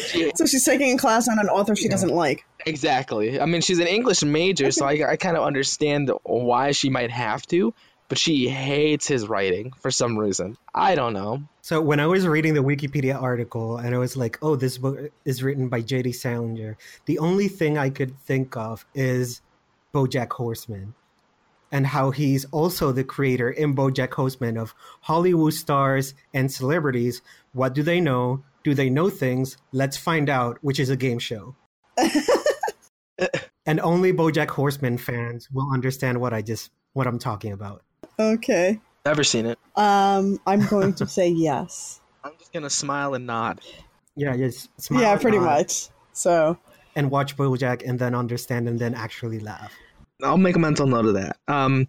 She, 0.06 0.30
so 0.34 0.46
she's 0.46 0.64
taking 0.64 0.94
a 0.94 0.98
class 0.98 1.28
on 1.28 1.38
an 1.38 1.48
author 1.48 1.74
she 1.76 1.84
Yeah. 1.84 1.90
doesn't 1.92 2.10
like. 2.14 2.44
Exactly. 2.66 3.40
I 3.40 3.46
mean, 3.46 3.60
she's 3.62 3.78
an 3.78 3.86
English 3.86 4.22
major, 4.22 4.70
so 4.70 4.84
I, 4.86 5.12
I 5.12 5.16
kind 5.16 5.36
of 5.36 5.44
understand 5.44 6.10
why 6.24 6.72
she 6.72 6.90
might 6.90 7.10
have 7.10 7.46
to, 7.48 7.72
but 8.10 8.18
she 8.18 8.48
hates 8.48 9.06
his 9.06 9.28
writing 9.28 9.72
for 9.78 9.92
some 9.92 10.18
reason. 10.18 10.58
I 10.74 10.96
don't 10.96 11.12
know. 11.12 11.44
So 11.62 11.80
when 11.80 12.00
I 12.00 12.08
was 12.08 12.26
reading 12.26 12.54
the 12.54 12.60
Wikipedia 12.60 13.14
article 13.14 13.76
and 13.76 13.94
I 13.94 13.98
was 13.98 14.16
like, 14.16 14.36
"Oh, 14.42 14.56
this 14.56 14.78
book 14.78 14.98
is 15.24 15.44
written 15.44 15.68
by 15.68 15.80
J.D. 15.80 16.10
Salinger," 16.12 16.76
the 17.06 17.20
only 17.20 17.46
thing 17.46 17.78
I 17.78 17.88
could 17.88 18.18
think 18.18 18.56
of 18.56 18.84
is 18.96 19.40
BoJack 19.94 20.32
Horseman, 20.32 20.94
and 21.70 21.86
how 21.86 22.10
he's 22.10 22.46
also 22.46 22.90
the 22.90 23.04
creator 23.04 23.48
in 23.48 23.76
BoJack 23.76 24.12
Horseman 24.12 24.56
of 24.58 24.74
Hollywood 25.02 25.54
stars 25.54 26.12
and 26.34 26.50
celebrities. 26.50 27.22
What 27.52 27.74
do 27.74 27.84
they 27.84 28.00
know? 28.00 28.42
Do 28.64 28.74
they 28.74 28.90
know 28.90 29.08
things? 29.08 29.56
Let's 29.70 29.96
find 29.96 30.28
out. 30.28 30.58
Which 30.62 30.80
is 30.80 30.90
a 30.90 30.96
game 30.96 31.20
show. 31.20 31.54
and 33.66 33.78
only 33.78 34.12
BoJack 34.12 34.48
Horseman 34.50 34.98
fans 34.98 35.48
will 35.52 35.72
understand 35.72 36.20
what 36.20 36.34
I 36.34 36.42
just 36.42 36.72
what 36.92 37.06
I'm 37.06 37.20
talking 37.20 37.52
about. 37.52 37.84
Okay. 38.20 38.80
Never 39.06 39.24
seen 39.24 39.46
it. 39.46 39.58
Um, 39.76 40.38
I'm 40.46 40.66
going 40.66 40.94
to 40.94 41.06
say 41.06 41.28
yes. 41.36 42.00
I'm 42.22 42.32
just 42.38 42.52
gonna 42.52 42.70
smile 42.70 43.14
and 43.14 43.26
nod. 43.26 43.60
Yeah, 44.14 44.36
just 44.36 44.68
smile 44.80 45.02
yeah, 45.02 45.16
pretty 45.16 45.38
nod. 45.38 45.44
much. 45.46 45.88
So 46.12 46.58
and 46.94 47.10
watch 47.10 47.36
BoJack 47.36 47.82
and 47.88 47.98
then 47.98 48.14
understand 48.14 48.68
and 48.68 48.78
then 48.78 48.94
actually 48.94 49.38
laugh. 49.38 49.72
I'll 50.22 50.36
make 50.36 50.56
a 50.56 50.58
mental 50.58 50.86
note 50.86 51.06
of 51.06 51.14
that. 51.14 51.38
Um, 51.48 51.88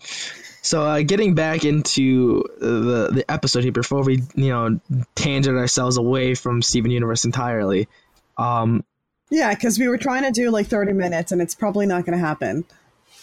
so 0.62 0.84
uh, 0.84 1.02
getting 1.02 1.36
back 1.36 1.66
into 1.66 2.44
the 2.60 3.10
the 3.12 3.26
episode 3.30 3.64
here 3.64 3.74
before 3.74 4.04
we 4.04 4.24
you 4.36 4.50
know 4.50 4.80
tangent 5.16 5.58
ourselves 5.58 5.98
away 5.98 6.36
from 6.36 6.62
Steven 6.62 6.92
Universe 6.92 7.26
entirely. 7.26 7.90
Um, 8.38 8.86
Yeah, 9.30 9.54
because 9.54 9.78
we 9.78 9.90
were 9.90 9.98
trying 9.98 10.24
to 10.24 10.32
do 10.32 10.50
like 10.50 10.68
30 10.68 10.94
minutes 10.94 11.34
and 11.34 11.42
it's 11.42 11.56
probably 11.56 11.86
not 11.86 12.06
going 12.06 12.18
to 12.18 12.26
happen. 12.26 12.66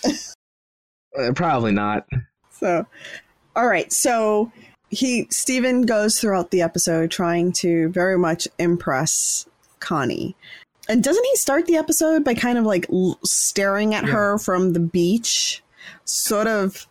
Uh, 1.19 1.33
probably 1.33 1.73
not. 1.73 2.07
So, 2.59 2.87
all 3.57 3.67
right. 3.67 3.93
So 3.93 4.53
he, 4.91 5.27
Steven 5.31 5.83
goes 5.83 6.19
throughout 6.21 6.51
the 6.51 6.63
episode 6.63 7.11
trying 7.11 7.53
to 7.53 7.89
very 7.91 8.19
much 8.19 8.49
impress 8.59 9.47
Connie. 9.81 10.35
And 10.89 11.03
doesn't 11.05 11.25
he 11.25 11.37
start 11.37 11.67
the 11.67 11.77
episode 11.77 12.25
by 12.25 12.35
kind 12.35 12.57
of 12.59 12.65
like 12.65 12.87
l- 12.91 13.19
staring 13.25 13.95
at 13.95 14.05
Yeah. 14.05 14.11
her 14.13 14.39
from 14.39 14.73
the 14.73 14.81
beach? 14.81 15.63
Sort 16.05 16.47
of, 16.47 16.87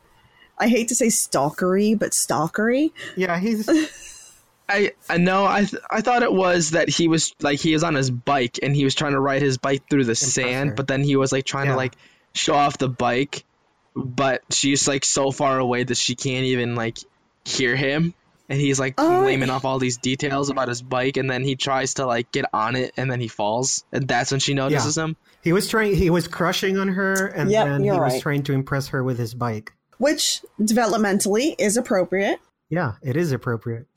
I 0.60 0.68
hate 0.68 0.88
to 0.90 0.96
say 0.96 1.08
stalkery, 1.08 1.98
but 1.98 2.12
stalkery. 2.12 2.92
Yeah, 3.16 3.40
he's 3.40 3.68
I 4.70 4.92
I 5.10 5.18
know 5.18 5.46
I 5.46 5.64
th- 5.64 5.82
I 5.90 6.02
thought 6.02 6.24
it 6.24 6.34
was 6.34 6.72
that 6.72 6.90
he 6.90 7.08
was 7.08 7.34
like 7.42 7.60
he 7.60 7.74
was 7.74 7.84
on 7.84 7.96
his 7.96 8.12
bike 8.12 8.60
and 8.62 8.76
he 8.76 8.84
was 8.84 8.94
trying 8.96 9.14
to 9.14 9.20
ride 9.20 9.42
his 9.42 9.58
bike 9.58 9.84
through 9.90 10.04
the 10.06 10.14
sand, 10.16 10.76
but 10.76 10.88
then 10.88 11.04
he 11.04 11.16
was 11.16 11.32
like 11.32 11.46
trying 11.46 11.68
Yeah. 11.68 11.72
to 11.72 11.78
like 11.78 11.96
show 12.36 12.54
off 12.54 12.78
the 12.78 12.90
bike, 12.90 13.44
but 14.06 14.42
she's 14.51 14.88
like 14.88 15.04
so 15.06 15.32
far 15.32 15.58
away 15.60 15.84
that 15.84 15.98
she 15.98 16.16
can't 16.16 16.46
even 16.46 16.75
like 16.75 16.98
hear 17.46 17.75
him, 17.75 18.13
and 18.50 18.60
he's 18.62 18.80
like 18.80 18.94
Oh. 18.98 19.24
naming 19.25 19.50
off 19.50 19.66
all 19.66 19.80
these 19.80 19.98
details 19.98 20.50
about 20.50 20.68
his 20.68 20.82
bike, 20.82 21.18
and 21.18 21.30
then 21.30 21.44
he 21.44 21.56
tries 21.56 21.96
to 21.96 22.06
like 22.06 22.32
get 22.32 22.46
on 22.54 22.75
it, 22.75 22.94
and 22.98 23.10
then 23.12 23.20
he 23.20 23.27
falls, 23.27 23.84
and 23.92 24.08
that's 24.08 24.32
when 24.32 24.39
she 24.39 24.54
notices 24.54 24.98
him. 24.98 25.16
he 25.44 25.54
was 25.54 25.68
trying 25.68 25.96
he 25.96 26.10
was 26.10 26.27
crushing 26.27 26.77
on 26.77 26.89
her 26.89 27.27
and 27.27 27.50
Yep, 27.50 27.66
then 27.68 27.82
he 27.82 27.88
you're 27.88 28.00
was 28.04 28.22
trying 28.22 28.44
to 28.44 28.54
impress 28.54 28.89
her 28.89 29.04
with 29.04 29.18
his 29.18 29.34
bike. 29.34 29.74
which 29.98 30.42
developmentally 30.60 31.56
is 31.58 31.77
appropriate. 31.77 32.39
Yeah, 32.70 32.94
it 33.01 33.16
is 33.16 33.32
appropriate. 33.32 33.88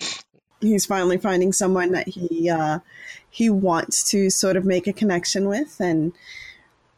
He's 0.61 0.87
finally 0.87 1.19
finding 1.19 1.52
someone 1.52 1.92
that 1.92 2.09
he 2.09 2.49
uh, 2.50 2.80
he 3.28 3.49
wants 3.50 4.09
to 4.11 4.30
sort 4.30 4.57
of 4.57 4.64
make 4.64 4.87
a 4.87 4.92
connection 4.92 5.49
with, 5.49 5.76
and 5.80 6.12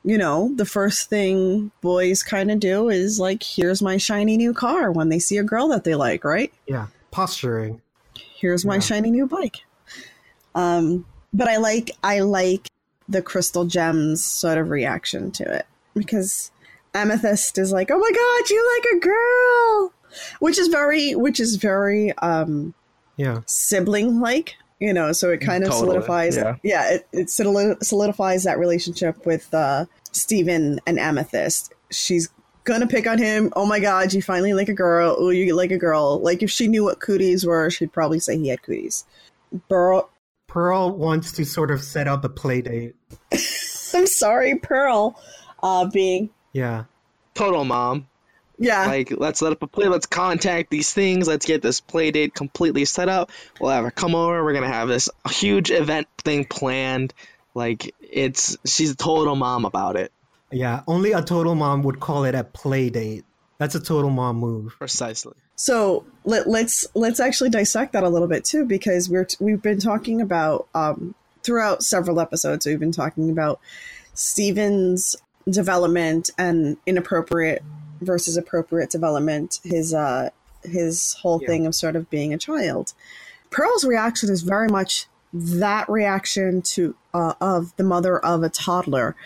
you 0.05 0.19
know, 0.19 0.53
the 0.57 0.65
first 0.65 1.09
thing 1.09 1.71
boys 1.81 2.23
kind 2.23 2.51
of 2.51 2.61
do 2.61 2.89
is 2.89 3.21
like, 3.21 3.43
"Here's 3.43 3.83
my 3.83 3.97
shiny 3.97 4.37
new 4.37 4.53
car." 4.53 4.91
When 4.91 5.09
they 5.09 5.19
see 5.19 5.39
a 5.39 5.45
girl 5.45 5.69
that 5.69 5.85
they 5.85 5.95
like, 5.95 6.25
right? 6.25 6.53
Yeah, 6.67 6.87
posturing. 7.11 7.81
Here's 8.15 8.65
my 8.65 8.79
shiny 8.81 9.11
new 9.11 9.27
bike. 9.27 9.59
Um, 10.55 11.07
but 11.33 11.49
I 11.49 11.57
like 11.59 11.93
I 12.03 12.21
like 12.21 12.69
the 13.09 13.23
crystal 13.23 13.65
gems 13.65 14.25
sort 14.25 14.59
of 14.59 14.71
reaction 14.71 15.31
to 15.33 15.45
it 15.45 15.67
because 15.95 16.51
Amethyst 16.95 17.59
is 17.59 17.73
like, 17.73 17.91
"Oh 17.91 17.99
my 17.99 18.11
god, 18.11 18.51
you 18.51 18.77
like 18.77 18.97
a 18.97 19.07
girl," 19.07 19.93
which 20.41 20.59
is 20.59 20.69
very, 20.69 21.15
which 21.15 21.41
is 21.41 21.57
very 21.57 22.13
um, 22.19 22.75
Yeah, 23.17 23.41
sibling 23.47 24.21
like, 24.21 24.57
you 24.83 24.93
know. 24.93 25.13
So 25.13 25.31
it 25.31 25.39
kind 25.41 25.63
of 25.65 25.71
Totally, 25.71 25.93
solidifies, 25.93 26.37
yeah. 26.37 26.91
it, 26.91 27.09
it 27.13 27.31
solidifies 27.31 28.45
that 28.45 28.59
relationship 28.59 29.25
with 29.25 29.53
uh, 29.55 29.87
Steven 30.11 30.81
and 30.87 30.99
Amethyst. 30.99 31.73
She's 31.91 32.29
gonna 32.65 32.87
pick 32.87 33.07
on 33.07 33.19
him. 33.19 33.53
Oh 33.57 33.65
my 33.65 33.81
god, 33.81 34.13
you 34.13 34.21
finally 34.21 34.53
like 34.55 34.69
a 34.69 34.75
girl. 34.75 35.17
Oh, 35.19 35.31
you 35.31 35.55
like 35.55 35.71
a 35.71 35.79
girl. 35.79 36.21
Like 36.21 36.43
if 36.43 36.51
she 36.51 36.69
knew 36.69 36.85
what 36.85 37.01
cooties 37.01 37.47
were, 37.47 37.71
she'd 37.71 37.93
probably 37.93 38.19
say 38.21 38.37
he 38.37 38.49
had 38.49 38.63
cooties. 38.63 39.05
pearl 39.69 40.11
Pearl 40.49 40.91
wants 40.91 41.33
to 41.33 41.47
sort 41.47 41.71
of 41.71 41.83
set 41.83 42.07
up 42.07 42.25
a 42.25 42.29
play 42.29 42.61
date. 42.61 42.95
I'm 43.95 44.07
sorry, 44.07 44.59
Pearl, 44.59 45.19
uh, 45.63 45.87
being 45.87 46.29
Yeah, 46.53 46.85
Total 47.35 47.65
mom. 47.65 48.09
Yeah. 48.63 48.87
Like, 48.87 49.13
let's 49.17 49.43
let 49.43 49.53
up 49.53 49.63
a 49.63 49.67
play. 49.67 49.89
Let's 49.89 50.07
contact 50.07 50.71
these 50.71 50.93
things. 50.93 51.29
Let's 51.29 51.47
get 51.47 51.63
this 51.63 51.81
play 51.81 52.11
date 52.11 52.35
completely 52.35 52.85
set 52.85 53.09
up. 53.09 53.31
We'll 53.61 53.71
have 53.71 53.85
her 53.85 53.91
come 53.91 54.15
over. 54.15 54.43
We're 54.45 54.53
gonna 54.55 54.69
have 54.69 54.89
this 54.89 55.09
huge 55.29 55.71
event 55.71 56.07
thing 56.19 56.45
planned. 56.45 57.13
Like, 57.55 57.95
it's 58.01 58.57
she's 58.65 58.93
a 58.93 58.97
total 58.97 59.37
mom 59.37 59.65
about 59.65 59.97
it. 59.97 60.13
yeah. 60.51 60.83
Only 60.87 61.13
a 61.13 61.23
total 61.23 61.55
mom 61.55 61.83
would 61.83 62.01
call 62.01 62.25
it 62.25 62.35
a 62.35 62.45
play 62.45 62.89
date. 62.91 63.25
That's 63.59 63.75
a 63.75 63.81
total 63.81 64.11
mom 64.11 64.37
move. 64.37 64.75
Precisely. 64.79 65.35
So 65.55 66.05
let, 66.25 66.49
let's 66.49 66.87
let's 66.95 67.21
actually 67.21 67.51
dissect 67.51 67.93
that 67.93 68.03
a 68.03 68.09
little 68.09 68.27
bit 68.27 68.45
too, 68.45 68.65
because 68.65 69.09
we're 69.09 69.27
we've 69.39 69.63
been 69.63 69.79
talking 69.79 70.21
about 70.21 70.67
um, 70.75 71.15
throughout 71.43 71.83
several 71.83 72.19
episodes. 72.21 72.67
We've 72.67 72.81
been 72.81 72.91
talking 72.91 73.31
about 73.31 73.61
Steven's 74.15 75.15
development 75.49 76.31
and 76.39 76.77
inappropriate 76.87 77.63
versus 78.05 78.37
appropriate 78.37 78.91
development. 78.91 79.61
His 79.65 79.93
uh, 79.95 80.31
his 80.65 81.15
whole 81.23 81.41
Yeah. 81.43 81.49
thing 81.49 81.67
of 81.67 81.75
sort 81.75 81.97
of 81.97 82.09
being 82.11 82.33
a 82.33 82.39
child. 82.39 82.93
Pearl's 83.51 83.85
reaction 83.85 84.31
is 84.31 84.43
very 84.43 84.69
much 84.69 85.07
that 85.33 85.89
reaction 85.89 86.63
to 86.63 86.95
uh, 87.15 87.35
of 87.41 87.75
the 87.77 87.85
mother 87.85 88.19
of 88.19 88.43
a 88.43 88.49
toddler 88.51 89.17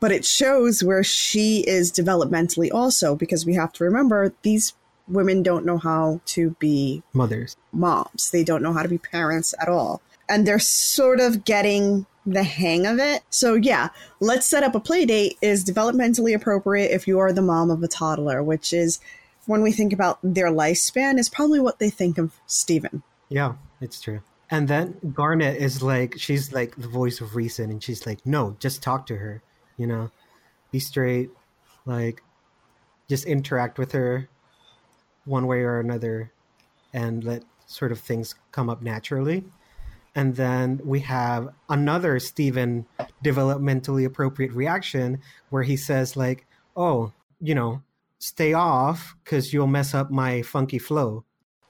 but 0.00 0.12
it 0.12 0.24
shows 0.24 0.84
where 0.84 1.02
she 1.02 1.60
is 1.66 1.90
developmentally 1.90 2.68
also 2.72 3.16
because 3.16 3.44
we 3.44 3.54
have 3.54 3.72
to 3.72 3.82
remember 3.82 4.32
these 4.42 4.74
women 5.08 5.42
don't 5.42 5.64
know 5.66 5.78
how 5.78 6.20
to 6.26 6.50
be 6.60 7.02
Mothers. 7.14 7.56
moms 7.72 8.30
they 8.30 8.44
don't 8.44 8.62
know 8.62 8.72
how 8.74 8.82
to 8.82 8.88
be 8.88 8.98
parents 8.98 9.54
at 9.60 9.68
all 9.68 10.00
and 10.28 10.46
they're 10.46 10.58
sort 10.58 11.18
of 11.18 11.44
getting 11.46 12.04
the 12.30 12.42
hang 12.42 12.86
of 12.86 12.98
it 12.98 13.22
so 13.30 13.54
yeah 13.54 13.88
let's 14.20 14.46
set 14.46 14.62
up 14.62 14.74
a 14.74 14.80
play 14.80 15.06
date 15.06 15.36
is 15.40 15.64
developmentally 15.64 16.34
appropriate 16.34 16.90
if 16.90 17.08
you 17.08 17.18
are 17.18 17.32
the 17.32 17.42
mom 17.42 17.70
of 17.70 17.82
a 17.82 17.88
toddler 17.88 18.42
which 18.42 18.72
is 18.72 19.00
when 19.48 19.62
we 19.62 19.72
think 19.72 19.94
about 19.94 20.18
their 20.22 20.50
lifespan 20.50 21.18
is 21.18 21.30
probably 21.30 21.58
what 21.58 21.78
they 21.78 21.88
think 21.88 22.18
of 22.18 22.38
Steven. 22.46 23.02
Yeah, 23.30 23.54
it's 23.80 23.98
true. 23.98 24.20
And 24.50 24.68
then 24.68 24.98
Garnet 25.14 25.56
is 25.56 25.82
like, 25.82 26.18
she's 26.18 26.52
like 26.52 26.76
the 26.76 26.86
voice 26.86 27.22
of 27.22 27.34
reason, 27.34 27.70
and 27.70 27.82
she's 27.82 28.06
like, 28.06 28.24
no, 28.26 28.56
just 28.60 28.82
talk 28.82 29.06
to 29.06 29.16
her, 29.16 29.42
you 29.78 29.86
know, 29.86 30.10
be 30.70 30.78
straight, 30.78 31.30
like, 31.86 32.22
just 33.08 33.24
interact 33.24 33.78
with 33.78 33.92
her 33.92 34.28
one 35.24 35.46
way 35.46 35.60
or 35.60 35.80
another, 35.80 36.30
and 36.92 37.24
let 37.24 37.42
sort 37.64 37.90
of 37.90 38.00
things 38.00 38.34
come 38.52 38.68
up 38.68 38.82
naturally. 38.82 39.44
And 40.18 40.34
then 40.34 40.80
we 40.82 40.98
have 40.98 41.50
another 41.68 42.18
Steven 42.18 42.86
developmentally 43.24 44.04
appropriate 44.04 44.50
reaction 44.50 45.20
where 45.50 45.62
he 45.62 45.76
says, 45.76 46.16
like, 46.16 46.44
oh, 46.76 47.12
you 47.40 47.54
know, 47.54 47.82
stay 48.18 48.52
off 48.52 49.14
because 49.22 49.52
you'll 49.52 49.68
mess 49.68 49.94
up 49.94 50.10
my 50.10 50.42
funky 50.42 50.80
flow 50.80 51.24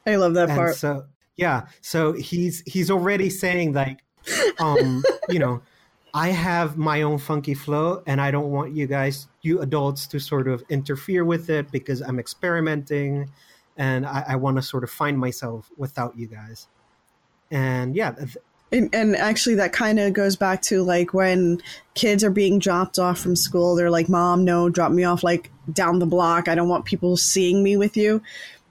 I 0.06 0.16
love 0.16 0.32
that 0.32 0.48
and 0.48 0.56
part. 0.56 0.76
so 0.76 1.04
yeah 1.36 1.66
so 1.82 2.12
he's 2.12 2.62
he's 2.66 2.90
already 2.90 3.28
saying 3.28 3.74
like 3.74 4.02
um 4.58 5.02
you 5.28 5.38
know 5.38 5.60
i 6.14 6.28
have 6.28 6.78
my 6.78 7.02
own 7.02 7.18
funky 7.18 7.52
flow 7.52 8.02
and 8.06 8.18
i 8.18 8.30
don't 8.30 8.50
want 8.50 8.74
you 8.74 8.86
guys 8.86 9.28
you 9.42 9.60
adults 9.60 10.06
to 10.06 10.18
sort 10.18 10.48
of 10.48 10.64
interfere 10.70 11.22
with 11.22 11.50
it 11.50 11.70
because 11.70 12.00
i'm 12.00 12.18
experimenting 12.18 13.30
and 13.76 14.06
i, 14.06 14.24
I 14.28 14.36
want 14.36 14.56
to 14.56 14.62
sort 14.62 14.84
of 14.84 14.90
find 14.90 15.18
myself 15.18 15.70
without 15.76 16.16
you 16.16 16.28
guys 16.28 16.66
and 17.50 17.96
yeah 17.96 18.14
And, 18.70 18.94
and 18.94 19.16
actually, 19.16 19.54
that 19.56 19.72
kind 19.72 19.98
of 19.98 20.12
goes 20.12 20.36
back 20.36 20.60
to 20.62 20.82
like 20.82 21.14
when 21.14 21.62
kids 21.94 22.22
are 22.22 22.30
being 22.30 22.58
dropped 22.58 22.98
off 22.98 23.18
from 23.18 23.34
school. 23.34 23.74
They're 23.74 23.90
like, 23.90 24.10
"Mom, 24.10 24.44
no, 24.44 24.68
drop 24.68 24.92
me 24.92 25.04
off 25.04 25.22
like 25.22 25.50
down 25.72 26.00
the 26.00 26.06
block. 26.06 26.48
I 26.48 26.54
don't 26.54 26.68
want 26.68 26.84
people 26.84 27.16
seeing 27.16 27.62
me 27.62 27.76
with 27.76 27.96
you." 27.96 28.20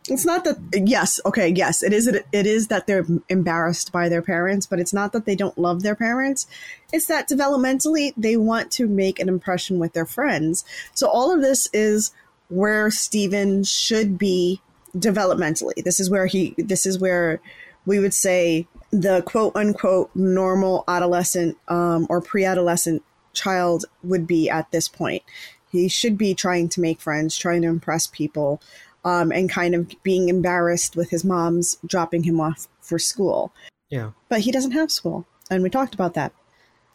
It's 0.09 0.25
not 0.25 0.43
that. 0.45 0.57
Yes, 0.73 1.19
okay, 1.25 1.49
yes, 1.49 1.83
it 1.83 1.93
is. 1.93 2.07
It 2.07 2.25
is 2.31 2.67
that 2.67 2.85
they're 2.87 3.05
embarrassed 3.27 3.91
by 3.91 4.07
their 4.07 4.21
parents, 4.21 4.67
but 4.67 4.79
it's 4.79 4.93
not 4.93 5.13
that 5.13 5.25
they 5.25 5.35
don't 5.35 5.57
love 5.57 5.81
their 5.81 5.95
parents. 5.95 6.45
It's 6.93 7.07
that 7.07 7.27
developmentally 7.27 8.13
they 8.15 8.37
want 8.37 8.71
to 8.73 8.87
make 8.87 9.19
an 9.19 9.27
impression 9.27 9.79
with 9.79 9.93
their 9.93 10.05
friends. 10.05 10.63
So 10.93 11.09
all 11.09 11.33
of 11.33 11.41
this 11.41 11.67
is 11.73 12.11
where 12.49 12.91
Steven 12.91 13.63
should 13.63 14.17
be 14.17 14.61
developmentally. 14.95 15.83
This 15.83 15.99
is 15.99 16.09
where 16.09 16.27
he. 16.27 16.53
This 16.57 16.85
is 16.85 16.99
where 16.99 17.41
we 17.87 17.97
would 17.97 18.13
say 18.13 18.67
the 18.91 19.23
quote 19.23 19.55
unquote 19.55 20.11
normal 20.13 20.83
adolescent 20.87 21.57
um, 21.69 22.05
or 22.09 22.21
pre 22.21 22.45
adolescent 22.45 23.01
child 23.33 23.85
would 24.03 24.27
be 24.27 24.47
at 24.49 24.69
this 24.71 24.87
point. 24.87 25.23
He 25.71 25.87
should 25.87 26.17
be 26.17 26.35
trying 26.35 26.69
to 26.69 26.81
make 26.81 27.01
friends, 27.01 27.35
trying 27.37 27.63
to 27.63 27.67
impress 27.67 28.05
people, 28.07 28.61
um, 29.03 29.31
and 29.31 29.49
kind 29.49 29.73
of 29.73 29.91
being 30.03 30.29
embarrassed 30.29 30.95
with 30.95 31.09
his 31.09 31.23
mom's 31.23 31.77
dropping 31.85 32.23
him 32.23 32.39
off 32.39 32.67
for 32.81 32.99
school. 32.99 33.53
yeah 33.89 34.11
But 34.29 34.41
he 34.41 34.51
doesn't 34.51 34.71
have 34.71 34.91
school. 34.91 35.25
And 35.49 35.63
we 35.63 35.69
talked 35.69 35.93
about 35.93 36.13
that. 36.13 36.33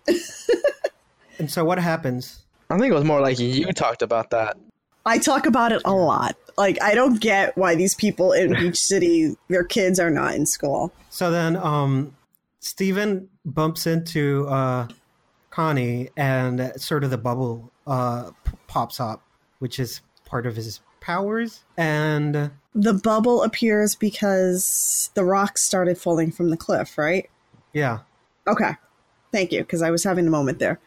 and 1.39 1.51
so 1.51 1.65
what 1.65 1.79
happens 1.79 2.43
I 2.73 2.79
think 2.79 2.91
it 2.91 2.95
was 2.95 3.05
more 3.05 3.21
like 3.21 3.39
you 3.39 3.71
talked 3.73 4.01
about 4.01 4.31
that. 4.31 4.57
I 5.05 5.19
talk 5.19 5.47
about 5.47 5.73
it 5.73 5.83
a 5.85 5.93
lot. 5.93 6.37
Like, 6.57 6.81
I 6.83 6.95
don't 6.95 7.21
get 7.21 7.57
why 7.57 7.75
these 7.75 7.95
people 7.95 8.33
in 8.33 8.53
Beach 8.59 8.79
City, 8.79 9.37
their 9.49 9.65
kids 9.65 9.99
are 9.99 10.11
not 10.11 10.35
in 10.35 10.47
school. 10.47 10.93
So 11.11 11.31
then, 11.31 11.57
um, 11.57 12.17
Steven 12.61 13.29
bumps 13.45 13.87
into 13.87 14.47
uh, 14.49 14.87
Connie, 15.51 16.11
and 16.17 16.73
sort 16.81 17.05
of 17.05 17.11
the 17.11 17.19
bubble 17.19 17.73
uh, 17.87 18.31
p- 18.45 18.53
pops 18.69 19.01
up, 19.01 19.23
which 19.59 19.81
is 19.81 20.01
part 20.25 20.47
of 20.47 20.55
his 20.57 20.81
powers. 21.01 21.65
And 21.77 22.51
The 22.75 22.95
bubble 22.95 23.43
appears 23.43 23.95
because 23.97 25.11
the 25.15 25.25
rocks 25.25 25.63
started 25.63 25.99
falling 25.99 26.31
from 26.31 26.51
the 26.51 26.57
cliff, 26.57 26.97
right? 26.97 27.29
yeah, 27.73 28.01
Okay. 28.47 28.73
Thank 29.33 29.51
you, 29.51 29.61
because 29.61 29.81
I 29.83 29.91
was 29.91 30.05
having 30.05 30.27
a 30.27 30.31
moment 30.31 30.59
there. 30.59 30.79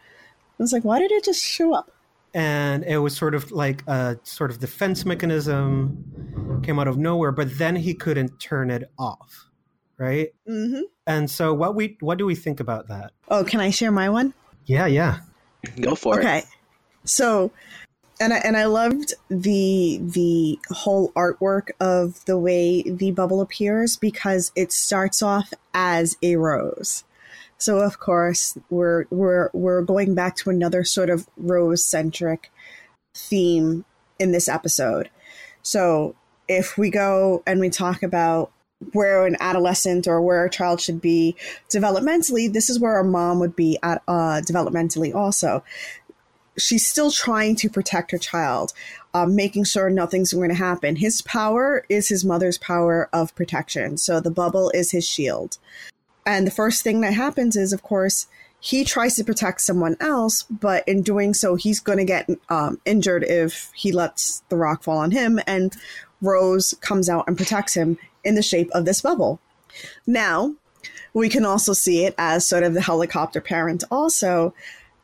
I 0.58 0.62
was 0.62 0.72
like, 0.72 0.84
why 0.84 1.00
did 1.00 1.10
it 1.10 1.24
just 1.24 1.42
show 1.44 1.74
up? 1.74 1.90
And 2.36 2.84
it 2.84 2.98
was 2.98 3.16
sort 3.16 3.34
of 3.34 3.50
like 3.50 3.82
a 3.88 4.18
sort 4.22 4.50
of 4.50 4.58
defense 4.60 5.06
mechanism 5.06 6.60
came 6.62 6.78
out 6.78 6.86
of 6.86 6.98
nowhere 6.98 7.32
but 7.32 7.56
then 7.58 7.74
he 7.74 7.94
couldn't 7.94 8.38
turn 8.38 8.70
it 8.70 8.90
off 8.98 9.46
right 9.98 10.28
Mm-hmm. 10.48 10.82
and 11.06 11.30
so 11.30 11.54
what 11.54 11.74
we 11.74 11.96
what 12.00 12.18
do 12.18 12.26
we 12.26 12.34
think 12.34 12.60
about 12.60 12.88
that 12.88 13.12
Oh, 13.28 13.42
can 13.42 13.60
I 13.60 13.70
share 13.70 13.90
my 13.90 14.08
one? 14.10 14.34
yeah 14.66 14.86
yeah 14.86 15.20
Go 15.80 15.94
for 15.94 16.20
it. 16.20 16.24
okay 16.24 16.42
so 17.04 17.50
and 18.20 18.32
I, 18.32 18.36
and 18.38 18.56
I 18.56 18.64
loved 18.66 19.14
the 19.28 20.00
the 20.02 20.58
whole 20.70 21.12
artwork 21.12 21.68
of 21.80 22.24
the 22.26 22.38
way 22.38 22.82
the 22.82 23.10
bubble 23.12 23.40
appears 23.40 23.96
because 23.96 24.52
it 24.56 24.72
starts 24.72 25.22
off 25.22 25.52
as 25.74 26.16
a 26.22 26.36
rose 26.36 27.04
so 27.58 27.78
of 27.78 27.98
course 27.98 28.56
we're 28.70 29.06
we're 29.10 29.50
we're 29.52 29.82
going 29.82 30.14
back 30.14 30.36
to 30.36 30.50
another 30.50 30.84
sort 30.84 31.10
of 31.10 31.28
rose 31.36 31.84
centric 31.84 32.50
theme 33.14 33.84
in 34.18 34.32
this 34.32 34.48
episode 34.48 35.10
so 35.62 36.14
if 36.48 36.78
we 36.78 36.90
go 36.90 37.42
and 37.46 37.60
we 37.60 37.70
talk 37.70 38.02
about 38.02 38.52
where 38.92 39.26
an 39.26 39.36
adolescent 39.40 40.06
or 40.06 40.20
where 40.20 40.44
a 40.44 40.50
child 40.50 40.80
should 40.80 41.00
be 41.00 41.34
developmentally 41.70 42.52
this 42.52 42.68
is 42.68 42.78
where 42.78 42.98
a 42.98 43.04
mom 43.04 43.38
would 43.40 43.56
be 43.56 43.78
at 43.82 44.02
uh, 44.06 44.40
developmentally 44.46 45.14
also 45.14 45.62
she's 46.58 46.86
still 46.86 47.10
trying 47.10 47.56
to 47.56 47.68
protect 47.68 48.10
her 48.10 48.18
child, 48.18 48.72
um, 49.14 49.34
making 49.36 49.64
sure 49.64 49.90
nothing's 49.90 50.32
going 50.32 50.48
to 50.48 50.54
happen. 50.54 50.96
His 50.96 51.22
power 51.22 51.84
is 51.88 52.08
his 52.08 52.24
mother's 52.24 52.58
power 52.58 53.08
of 53.12 53.34
protection. 53.34 53.96
So 53.98 54.20
the 54.20 54.30
bubble 54.30 54.70
is 54.70 54.90
his 54.90 55.06
shield. 55.06 55.58
And 56.26 56.46
the 56.46 56.50
first 56.50 56.82
thing 56.82 57.00
that 57.02 57.14
happens 57.14 57.56
is, 57.56 57.72
of 57.72 57.82
course, 57.82 58.26
he 58.58 58.84
tries 58.84 59.14
to 59.14 59.24
protect 59.24 59.60
someone 59.60 59.96
else, 60.00 60.42
but 60.44 60.86
in 60.88 61.02
doing 61.02 61.34
so, 61.34 61.54
he's 61.54 61.78
going 61.78 61.98
to 61.98 62.04
get 62.04 62.28
um, 62.48 62.80
injured 62.84 63.22
if 63.22 63.70
he 63.76 63.92
lets 63.92 64.42
the 64.48 64.56
rock 64.56 64.82
fall 64.82 64.98
on 64.98 65.12
him. 65.12 65.38
And 65.46 65.74
Rose 66.20 66.74
comes 66.80 67.08
out 67.08 67.28
and 67.28 67.36
protects 67.36 67.74
him 67.74 67.96
in 68.24 68.34
the 68.34 68.42
shape 68.42 68.68
of 68.72 68.84
this 68.84 69.02
bubble. 69.02 69.38
Now, 70.04 70.54
we 71.14 71.28
can 71.28 71.46
also 71.46 71.72
see 71.72 72.04
it 72.04 72.14
as 72.18 72.46
sort 72.46 72.64
of 72.64 72.74
the 72.74 72.80
helicopter 72.80 73.40
parent, 73.40 73.84
also 73.90 74.52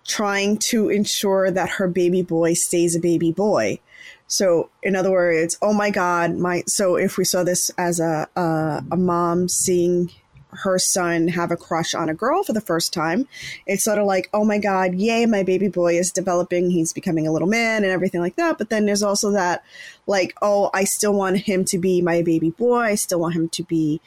trying 0.05 0.59
to 0.59 0.89
ensure 0.89 1.51
that 1.51 1.71
her 1.71 1.87
baby 1.87 2.23
boy 2.23 2.55
stays 2.55 2.97
a 2.97 3.01
baby 3.01 3.31
boy. 3.31 3.79
So, 4.27 4.71
in 4.83 4.97
other 4.97 5.11
words, 5.11 5.57
oh 5.63 5.73
my 5.73 5.91
God, 5.91 6.37
my. 6.37 6.65
So, 6.67 6.97
if 6.97 7.17
we 7.17 7.25
saw 7.25 7.45
this 7.45 7.71
as 7.77 8.01
a 8.01 8.29
a, 8.35 8.83
a 8.91 8.97
mom 8.97 9.49
seeing 9.49 10.11
her 10.53 10.79
son 10.79 11.29
have 11.29 11.51
a 11.51 11.57
crush 11.57 11.95
on 11.95 12.09
a 12.09 12.15
girl 12.15 12.43
for 12.43 12.53
the 12.53 12.61
first 12.61 12.93
time, 12.93 13.27
it's 13.67 13.85
sort 13.85 13.99
of 13.99 14.07
like, 14.07 14.29
oh 14.33 14.45
my 14.45 14.59
God, 14.59 14.95
yay, 14.95 15.27
my 15.27 15.43
baby 15.43 15.69
boy 15.69 15.95
is 15.95 16.13
developing. 16.13 16.71
He's 16.71 16.93
becoming 16.93 17.27
a 17.27 17.33
little 17.33 17.49
man 17.49 17.85
and 17.85 17.93
everything 17.93 18.21
like 18.21 18.37
that. 18.37 18.59
But 18.59 18.71
then 18.71 18.87
there's 18.87 19.03
also 19.03 19.31
that, 19.33 19.65
like, 20.07 20.35
oh, 20.43 20.71
I 20.75 20.85
still 20.85 21.15
want 21.15 21.39
him 21.39 21.65
to 21.67 21.79
be 21.79 22.03
my 22.03 22.23
baby 22.23 22.51
boy. 22.51 22.81
I 22.81 22.95
still 22.97 23.21
want 23.21 23.35
him 23.35 23.49
to 23.51 23.63
be 23.63 24.01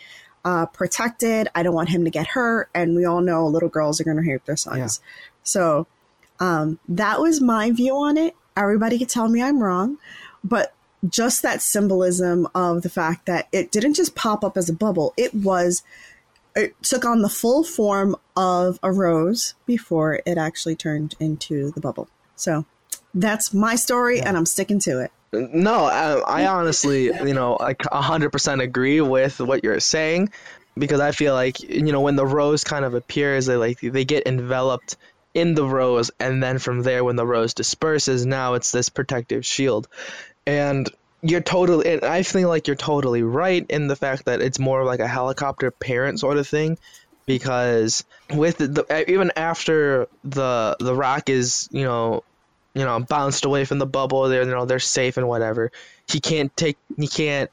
uh, 0.43 0.67
protected. 0.67 1.47
I 1.55 1.63
don't 1.63 1.73
want 1.73 1.89
him 1.89 2.03
to 2.05 2.11
get 2.11 2.27
hurt. 2.27 2.69
And 2.75 2.95
we 2.95 3.05
all 3.05 3.21
know 3.21 3.47
little 3.47 3.69
girls 3.69 3.99
are 3.99 4.03
going 4.03 4.17
to 4.17 4.23
hurt 4.23 4.45
their 4.45 4.55
sons. 4.55 5.01
So 5.43 5.87
um, 6.39 6.79
that 6.87 7.19
was 7.19 7.41
my 7.41 7.71
view 7.71 7.95
on 7.95 8.17
it. 8.17 8.35
Everybody 8.55 8.99
could 8.99 9.09
tell 9.09 9.27
me 9.27 9.41
I'm 9.41 9.61
wrong, 9.61 9.97
but 10.43 10.73
just 11.09 11.41
that 11.41 11.61
symbolism 11.61 12.47
of 12.55 12.81
the 12.81 12.89
fact 12.89 13.25
that 13.25 13.47
it 13.51 13.71
didn't 13.71 13.95
just 13.95 14.15
pop 14.15 14.43
up 14.43 14.57
as 14.57 14.69
a 14.69 14.73
bubble, 14.73 15.13
it 15.17 15.33
was, 15.33 15.83
it 16.55 16.81
took 16.81 17.05
on 17.05 17.21
the 17.21 17.29
full 17.29 17.63
form 17.63 18.15
of 18.35 18.79
a 18.81 18.91
rose 18.91 19.55
before 19.65 20.21
it 20.25 20.37
actually 20.37 20.75
turned 20.75 21.15
into 21.19 21.71
the 21.71 21.81
bubble. 21.81 22.07
So 22.35 22.65
that's 23.13 23.53
my 23.53 23.75
story, 23.75 24.21
and 24.21 24.37
I'm 24.37 24.45
sticking 24.45 24.79
to 24.81 25.01
it. 25.01 25.11
No, 25.33 25.85
I, 25.85 26.43
I 26.43 26.47
honestly, 26.47 27.05
you 27.05 27.33
know, 27.33 27.57
like 27.59 27.83
hundred 27.85 28.31
percent 28.31 28.61
agree 28.61 29.01
with 29.01 29.39
what 29.39 29.63
you're 29.63 29.79
saying, 29.79 30.29
because 30.77 30.99
I 30.99 31.11
feel 31.11 31.33
like 31.33 31.59
you 31.61 31.91
know 31.91 32.01
when 32.01 32.15
the 32.15 32.25
rose 32.25 32.63
kind 32.63 32.85
of 32.85 32.93
appears, 32.93 33.45
they 33.45 33.55
like 33.55 33.79
they 33.81 34.05
get 34.05 34.27
enveloped 34.27 34.97
in 35.33 35.53
the 35.53 35.65
rose, 35.65 36.11
and 36.19 36.41
then 36.41 36.59
from 36.59 36.83
there, 36.83 37.03
when 37.03 37.17
the 37.17 37.25
rose 37.25 37.53
disperses, 37.53 38.25
now 38.25 38.53
it's 38.53 38.71
this 38.71 38.87
protective 38.87 39.45
shield, 39.45 39.89
and 40.47 40.89
you're 41.21 41.41
totally, 41.41 41.91
and 41.93 42.03
I 42.03 42.23
feel 42.23 42.49
like 42.49 42.67
you're 42.67 42.75
totally 42.75 43.23
right 43.23 43.65
in 43.69 43.87
the 43.87 43.95
fact 43.95 44.25
that 44.25 44.41
it's 44.41 44.59
more 44.59 44.83
like 44.83 44.99
a 44.99 45.07
helicopter 45.07 45.71
parent 45.71 46.19
sort 46.19 46.37
of 46.37 46.47
thing, 46.47 46.77
because 47.25 48.03
with 48.33 48.57
the 48.57 49.05
even 49.07 49.31
after 49.35 50.07
the 50.23 50.75
the 50.79 50.93
rock 50.95 51.29
is 51.29 51.67
you 51.71 51.83
know 51.83 52.23
you 52.73 52.83
know 52.83 52.99
bounced 52.99 53.45
away 53.45 53.65
from 53.65 53.79
the 53.79 53.85
bubble 53.85 54.29
they're 54.29 54.43
you 54.43 54.51
know 54.51 54.65
they're 54.65 54.79
safe 54.79 55.17
and 55.17 55.27
whatever 55.27 55.71
he 56.11 56.19
can't 56.19 56.55
take 56.55 56.77
he 56.97 57.07
can't 57.07 57.49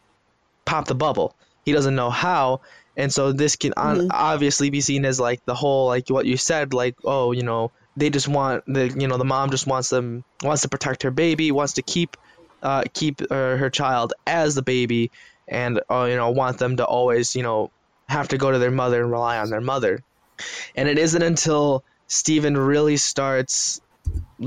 pop 0.67 0.87
the 0.87 0.95
bubble 0.95 1.35
he 1.65 1.73
doesn't 1.73 1.95
know 1.95 2.11
how 2.11 2.61
and 2.97 3.13
so 3.13 3.33
this 3.33 3.57
can 3.57 3.73
on, 3.77 3.97
Mhm. 3.99 4.09
obviously 4.11 4.69
be 4.71 4.81
seen 4.81 5.05
as 5.05 5.19
like 5.21 5.41
the 5.47 5.55
whole 5.55 5.87
like 5.87 6.09
what 6.09 6.27
you 6.27 6.37
said 6.37 6.75
like 6.75 6.95
oh 7.05 7.33
you 7.33 7.43
know 7.43 7.71
they 7.97 8.11
just 8.11 8.29
want 8.29 8.65
the 8.67 8.89
you 8.89 9.07
know 9.09 9.17
the 9.17 9.25
mom 9.25 9.51
just 9.51 9.67
wants 9.67 9.89
them 9.89 10.25
wants 10.43 10.63
to 10.63 10.69
protect 10.69 11.03
her 11.05 11.11
baby 11.11 11.51
wants 11.53 11.75
to 11.75 11.83
keep 11.83 12.17
uh 12.63 12.85
keep 12.95 13.21
uh, 13.31 13.57
her 13.57 13.71
child 13.71 14.15
as 14.27 14.55
the 14.55 14.63
baby 14.63 15.11
and 15.49 15.81
uh, 15.91 16.05
you 16.09 16.17
know 16.17 16.31
want 16.31 16.59
them 16.59 16.77
to 16.77 16.85
always 16.85 17.35
you 17.35 17.43
know 17.43 17.71
have 18.09 18.29
to 18.29 18.39
go 18.39 18.51
to 18.51 18.59
their 18.59 18.71
mother 18.71 19.03
and 19.03 19.11
rely 19.11 19.39
on 19.39 19.51
their 19.51 19.61
mother. 19.61 20.03
And 20.75 20.89
it 20.89 20.99
isn't 20.99 21.23
until 21.23 21.85
Steven 22.07 22.57
really 22.57 22.97
starts 22.97 23.81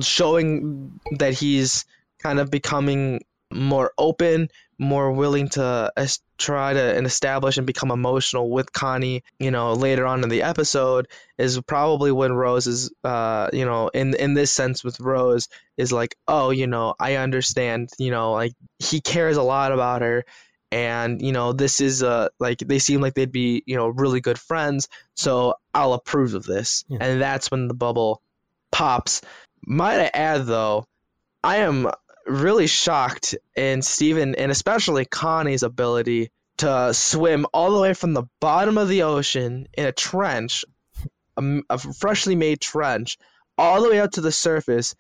showing 0.02 1.00
that 1.18 1.34
he's 1.34 1.86
kind 2.20 2.40
of 2.40 2.52
becoming 2.52 3.22
more 3.56 3.92
open, 3.98 4.50
more 4.78 5.12
willing 5.12 5.48
to 5.50 5.92
es- 5.96 6.20
try 6.38 6.74
to 6.74 6.98
and 6.98 7.06
establish 7.08 7.58
and 7.58 7.66
become 7.66 7.92
emotional 7.92 8.50
with 8.50 8.72
Connie, 8.74 9.24
you 9.40 9.50
know, 9.52 9.74
later 9.74 10.06
on 10.06 10.22
in 10.24 10.30
the 10.30 10.44
episode 10.44 11.08
is 11.38 11.60
probably 11.62 12.12
when 12.12 12.34
Rose 12.34 12.68
is 12.68 12.92
uh, 13.04 13.50
you 13.54 13.66
know, 13.66 13.88
in 13.88 14.14
in 14.16 14.34
this 14.34 14.52
sense 14.52 14.84
with 14.84 15.00
Rose 15.00 15.48
is 15.78 15.92
like, 15.94 16.16
"Oh, 16.28 16.50
you 16.50 16.68
know, 16.68 16.94
I 17.00 17.16
understand, 17.16 17.90
you 17.98 18.12
know, 18.12 18.34
like 18.34 18.54
he 18.80 19.00
cares 19.02 19.38
a 19.38 19.44
lot 19.44 19.72
about 19.72 20.02
her." 20.02 20.26
And 20.72 21.22
you 21.22 21.32
know 21.32 21.54
this 21.54 21.80
is 21.80 22.04
uh 22.04 22.28
like 22.40 22.58
they 22.58 22.80
seem 22.80 23.00
like 23.00 23.14
they'd 23.14 23.32
be 23.32 23.64
you 23.66 23.78
know 23.78 23.88
really 23.88 24.20
good 24.20 24.38
friends, 24.40 24.90
so 25.16 25.54
I'll 25.74 25.94
approve 25.94 26.34
of 26.34 26.44
this, 26.44 26.84
Yeah. 26.90 26.98
and 27.02 27.22
that's 27.22 27.50
when 27.50 27.68
the 27.70 27.74
bubble 27.76 28.22
pops. 28.72 29.22
Might 29.66 30.02
I 30.02 30.12
add 30.14 30.46
though, 30.48 30.86
I 31.44 31.58
am 31.58 31.88
really 32.26 32.68
shocked 32.68 33.36
in 33.56 33.82
Steven 33.82 34.36
and 34.36 34.52
especially 34.52 35.06
Connie's 35.06 35.64
ability 35.64 36.32
to 36.58 36.94
swim 36.94 37.46
all 37.54 37.72
the 37.72 37.82
way 37.82 37.94
from 37.94 38.14
the 38.14 38.24
bottom 38.40 38.78
of 38.78 38.88
the 38.88 39.04
ocean 39.04 39.68
in 39.74 39.86
a 39.86 39.92
trench, 39.92 40.64
a 41.38 41.78
freshly 41.78 42.36
made 42.36 42.62
trench, 42.62 43.18
all 43.58 43.82
the 43.82 43.90
way 43.90 44.00
up 44.00 44.12
to 44.12 44.22
the 44.22 44.32
surface 44.32 44.96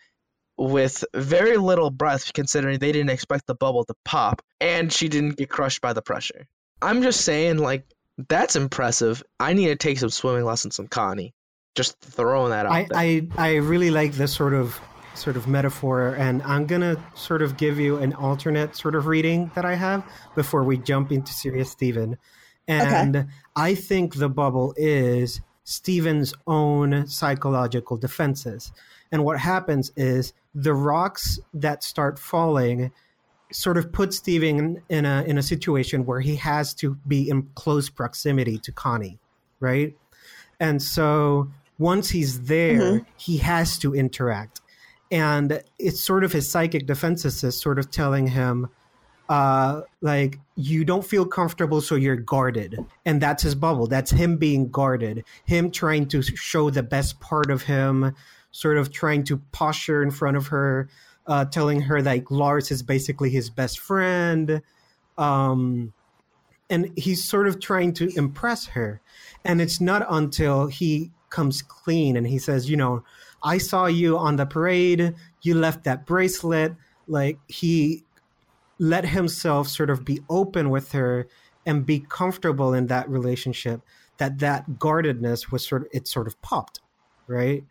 with 0.57 1.03
very 1.13 1.57
little 1.57 1.89
breath 1.89 2.31
considering 2.33 2.79
they 2.79 2.91
didn't 2.91 3.09
expect 3.09 3.45
the 3.45 3.55
bubble 3.55 3.83
to 3.83 3.93
pop 4.05 4.41
and 4.61 4.91
she 4.91 5.09
didn't 5.09 5.37
get 5.37 5.49
crushed 5.49 5.81
by 5.81 5.93
the 5.93 6.01
pressure. 6.01 6.47
I'm 6.81 7.01
just 7.03 7.21
saying 7.21 7.57
like 7.57 7.85
that's 8.29 8.55
impressive. 8.55 9.21
I 9.39 9.53
need 9.53 9.67
to 9.67 9.75
take 9.75 9.99
some 9.99 10.09
swimming 10.09 10.45
lessons 10.45 10.77
from 10.77 10.87
Connie. 10.87 11.33
Just 11.73 11.99
throwing 11.99 12.51
that 12.51 12.65
out 12.65 12.71
I, 12.71 12.83
there. 12.83 12.97
I 12.97 13.27
I 13.37 13.55
really 13.55 13.91
like 13.91 14.13
this 14.13 14.33
sort 14.33 14.53
of 14.53 14.79
sort 15.17 15.37
of 15.37 15.47
metaphor, 15.47 16.15
and 16.15 16.41
I'm 16.43 16.65
gonna 16.65 16.97
sort 17.15 17.41
of 17.41 17.57
give 17.57 17.79
you 17.79 17.97
an 17.97 18.13
alternate 18.13 18.75
sort 18.75 18.95
of 18.95 19.07
reading 19.07 19.51
that 19.55 19.65
I 19.65 19.75
have 19.75 20.03
before 20.35 20.63
we 20.63 20.77
jump 20.77 21.11
into 21.11 21.33
Serious 21.33 21.71
Steven. 21.71 22.17
And 22.67 23.27
I 23.55 23.75
think 23.75 24.15
the 24.15 24.29
bubble 24.29 24.73
is 24.75 25.41
Steven's 25.63 26.33
own 26.47 27.07
psychological 27.07 27.97
defenses. 27.97 28.71
And 29.11 29.23
what 29.23 29.39
happens 29.39 29.91
is 29.95 30.33
the 30.53 30.73
rocks 30.73 31.39
that 31.53 31.83
start 31.83 32.17
falling 32.19 32.91
sort 33.51 33.77
of 33.77 33.91
put 33.91 34.13
Steven 34.13 34.81
in 34.89 35.05
a 35.05 35.23
in 35.23 35.37
a 35.37 35.43
situation 35.43 36.05
where 36.05 36.21
he 36.21 36.35
has 36.37 36.73
to 36.75 36.97
be 37.07 37.29
in 37.29 37.43
close 37.55 37.89
proximity 37.89 38.57
to 38.59 38.71
Connie, 38.71 39.19
right? 39.59 39.95
And 40.59 40.81
so 40.81 41.51
once 41.77 42.09
he's 42.09 42.43
there, 42.43 42.79
Mhm. 42.79 43.05
he 43.17 43.37
has 43.37 43.77
to 43.79 43.93
interact. 43.93 44.61
And 45.15 45.63
it's 45.79 46.01
sort 46.01 46.25
of 46.25 46.33
his 46.33 46.51
psychic 46.51 46.85
defenses 46.87 47.41
is 47.41 47.57
sort 47.57 47.79
of 47.79 47.89
telling 47.89 48.27
him, 48.27 48.67
uh, 49.29 49.83
like, 50.01 50.39
you 50.57 50.83
don't 50.83 51.05
feel 51.05 51.25
comfortable, 51.25 51.79
so 51.79 51.95
you're 51.95 52.17
guarded. 52.17 52.77
And 53.05 53.21
that's 53.21 53.41
his 53.43 53.55
bubble. 53.55 53.87
That's 53.87 54.11
him 54.11 54.35
being 54.35 54.69
guarded, 54.69 55.23
him 55.45 55.71
trying 55.71 56.09
to 56.09 56.21
show 56.21 56.69
the 56.69 56.83
best 56.83 57.21
part 57.21 57.49
of 57.49 57.61
him, 57.61 58.13
sort 58.51 58.77
of 58.77 58.91
trying 58.91 59.23
to 59.23 59.37
posture 59.53 60.03
in 60.03 60.11
front 60.11 60.35
of 60.35 60.47
her, 60.47 60.89
uh, 61.27 61.45
telling 61.45 61.79
her 61.79 62.01
like 62.01 62.29
Lars 62.29 62.69
is 62.69 62.83
basically 62.83 63.29
his 63.29 63.49
best 63.49 63.79
friend. 63.79 64.61
Um, 65.17 65.93
and 66.69 66.91
he's 66.97 67.23
sort 67.23 67.47
of 67.47 67.61
trying 67.61 67.93
to 67.93 68.11
impress 68.17 68.65
her. 68.67 68.99
And 69.45 69.61
it's 69.61 69.79
not 69.79 70.05
until 70.09 70.67
he 70.67 71.11
comes 71.29 71.61
clean 71.61 72.17
and 72.17 72.27
he 72.27 72.37
says, 72.37 72.69
you 72.69 72.75
know, 72.75 73.05
I 73.45 73.59
saw 73.59 73.85
you 73.85 74.17
on 74.17 74.37
the 74.37 74.47
parade. 74.47 75.13
You 75.43 75.53
left 75.53 75.83
that 75.83 76.05
bracelet. 76.05 76.75
Like 77.07 77.37
he 77.47 78.03
let 78.79 79.05
himself 79.05 79.67
sort 79.67 79.91
of 79.91 80.03
be 80.03 80.19
open 80.29 80.71
with 80.71 80.91
her 80.93 81.27
and 81.65 81.85
be 81.85 81.99
comfortable 81.99 82.73
in 82.73 82.87
that 82.87 83.07
relationship. 83.07 83.81
That 84.17 84.39
that 84.39 84.79
guardedness 84.79 85.51
was 85.51 85.65
sort 85.65 85.83
of 85.83 85.87
it 85.93 86.07
sort 86.07 86.25
of 86.25 86.41
popped, 86.41 86.81
right? 87.27 87.63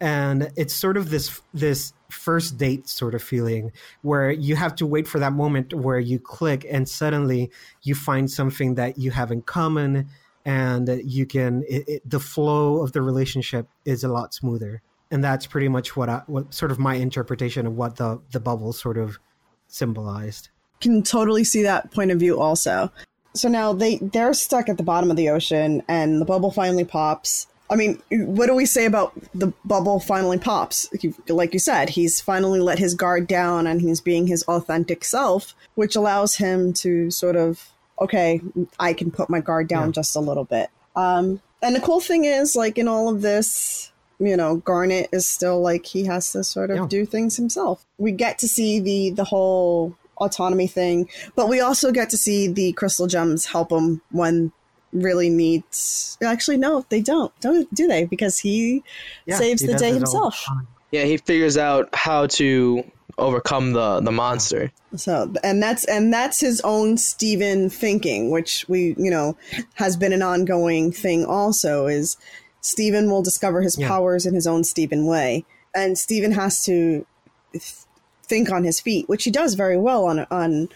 And 0.00 0.50
it's 0.56 0.74
sort 0.74 0.96
of 0.96 1.10
this 1.10 1.42
this 1.52 1.92
first 2.08 2.56
date 2.56 2.88
sort 2.88 3.14
of 3.14 3.22
feeling 3.22 3.72
where 4.02 4.30
you 4.30 4.56
have 4.56 4.76
to 4.76 4.86
wait 4.86 5.08
for 5.08 5.18
that 5.18 5.32
moment 5.32 5.74
where 5.74 5.98
you 5.98 6.20
click 6.20 6.64
and 6.70 6.88
suddenly 6.88 7.50
you 7.82 7.94
find 7.94 8.30
something 8.30 8.76
that 8.76 8.98
you 8.98 9.10
have 9.10 9.30
in 9.30 9.42
common 9.42 10.08
and 10.44 10.88
you 11.04 11.26
can 11.26 11.62
it, 11.68 11.84
it, 11.86 12.10
the 12.10 12.18
flow 12.18 12.82
of 12.82 12.92
the 12.92 13.02
relationship 13.02 13.68
is 13.84 14.02
a 14.02 14.08
lot 14.08 14.34
smoother 14.34 14.82
and 15.10 15.22
that's 15.22 15.46
pretty 15.46 15.68
much 15.68 15.96
what 15.96 16.08
I 16.08 16.22
what 16.26 16.54
sort 16.54 16.70
of 16.70 16.78
my 16.78 16.94
interpretation 16.94 17.66
of 17.66 17.76
what 17.76 17.96
the 17.96 18.20
the 18.32 18.40
bubble 18.40 18.72
sort 18.72 18.98
of 18.98 19.18
symbolized 19.66 20.48
can 20.80 21.02
totally 21.02 21.44
see 21.44 21.62
that 21.62 21.90
point 21.90 22.10
of 22.10 22.18
view 22.18 22.40
also 22.40 22.90
so 23.34 23.48
now 23.48 23.72
they 23.72 23.96
they're 23.98 24.34
stuck 24.34 24.68
at 24.68 24.76
the 24.76 24.82
bottom 24.82 25.10
of 25.10 25.16
the 25.16 25.28
ocean 25.28 25.82
and 25.88 26.20
the 26.20 26.24
bubble 26.24 26.50
finally 26.50 26.84
pops 26.84 27.46
I 27.70 27.76
mean, 27.76 28.02
what 28.10 28.46
do 28.46 28.54
we 28.54 28.66
say 28.66 28.84
about 28.84 29.12
the 29.32 29.52
bubble 29.64 30.00
finally 30.00 30.38
pops? 30.38 30.88
Like 31.28 31.52
you 31.52 31.60
said, 31.60 31.88
he's 31.88 32.20
finally 32.20 32.58
let 32.58 32.80
his 32.80 32.94
guard 32.94 33.28
down 33.28 33.68
and 33.68 33.80
he's 33.80 34.00
being 34.00 34.26
his 34.26 34.42
authentic 34.44 35.04
self, 35.04 35.54
which 35.76 35.94
allows 35.94 36.34
him 36.34 36.72
to 36.74 37.12
sort 37.12 37.36
of, 37.36 37.70
okay, 38.00 38.40
I 38.80 38.92
can 38.92 39.12
put 39.12 39.30
my 39.30 39.38
guard 39.38 39.68
down 39.68 39.88
yeah. 39.88 39.92
just 39.92 40.16
a 40.16 40.20
little 40.20 40.42
bit. 40.42 40.68
Um, 40.96 41.40
and 41.62 41.76
the 41.76 41.80
cool 41.80 42.00
thing 42.00 42.24
is, 42.24 42.56
like 42.56 42.76
in 42.76 42.88
all 42.88 43.08
of 43.08 43.22
this, 43.22 43.92
you 44.20 44.36
know, 44.36 44.56
Garnet 44.56 45.08
is 45.12 45.26
still 45.26 45.60
like 45.60 45.86
he 45.86 46.04
has 46.04 46.30
to 46.32 46.44
sort 46.44 46.70
of 46.70 46.76
yeah. 46.76 46.86
do 46.86 47.06
things 47.06 47.36
himself. 47.36 47.84
We 47.98 48.12
get 48.12 48.38
to 48.40 48.48
see 48.48 48.78
the 48.78 49.10
the 49.10 49.24
whole 49.24 49.96
autonomy 50.18 50.66
thing, 50.66 51.08
but 51.34 51.48
we 51.48 51.60
also 51.60 51.90
get 51.90 52.10
to 52.10 52.18
see 52.18 52.46
the 52.46 52.72
crystal 52.72 53.06
gems 53.06 53.46
help 53.46 53.72
him 53.72 54.02
when 54.10 54.52
really 54.92 55.30
needs. 55.30 56.18
Actually, 56.22 56.58
no, 56.58 56.84
they 56.90 57.00
don't. 57.00 57.32
Don't 57.40 57.72
do 57.74 57.86
they? 57.86 58.04
Because 58.04 58.38
he 58.38 58.84
yeah, 59.24 59.36
saves 59.36 59.62
he 59.62 59.68
the 59.68 59.74
day 59.74 59.92
himself. 59.92 60.46
Yeah, 60.90 61.04
he 61.04 61.16
figures 61.16 61.56
out 61.56 61.88
how 61.94 62.26
to 62.26 62.84
overcome 63.16 63.72
the 63.72 64.00
the 64.00 64.12
monster. 64.12 64.70
So, 64.96 65.32
and 65.42 65.62
that's 65.62 65.84
and 65.86 66.12
that's 66.12 66.40
his 66.40 66.60
own 66.62 66.98
Steven 66.98 67.70
thinking, 67.70 68.30
which 68.30 68.68
we 68.68 68.94
you 68.98 69.10
know 69.10 69.36
has 69.74 69.96
been 69.96 70.12
an 70.12 70.22
ongoing 70.22 70.92
thing. 70.92 71.24
Also, 71.24 71.86
is 71.86 72.18
Steven 72.60 73.10
will 73.10 73.22
discover 73.22 73.62
his 73.62 73.78
yeah. 73.78 73.88
powers 73.88 74.26
in 74.26 74.34
his 74.34 74.46
own 74.46 74.64
Steven 74.64 75.06
way, 75.06 75.44
and 75.74 75.96
Steven 75.96 76.32
has 76.32 76.64
to 76.64 77.06
th- 77.52 77.74
think 78.22 78.50
on 78.50 78.64
his 78.64 78.80
feet, 78.80 79.08
which 79.08 79.24
he 79.24 79.30
does 79.30 79.54
very 79.54 79.78
well 79.78 80.04
on 80.04 80.26
on 80.30 80.68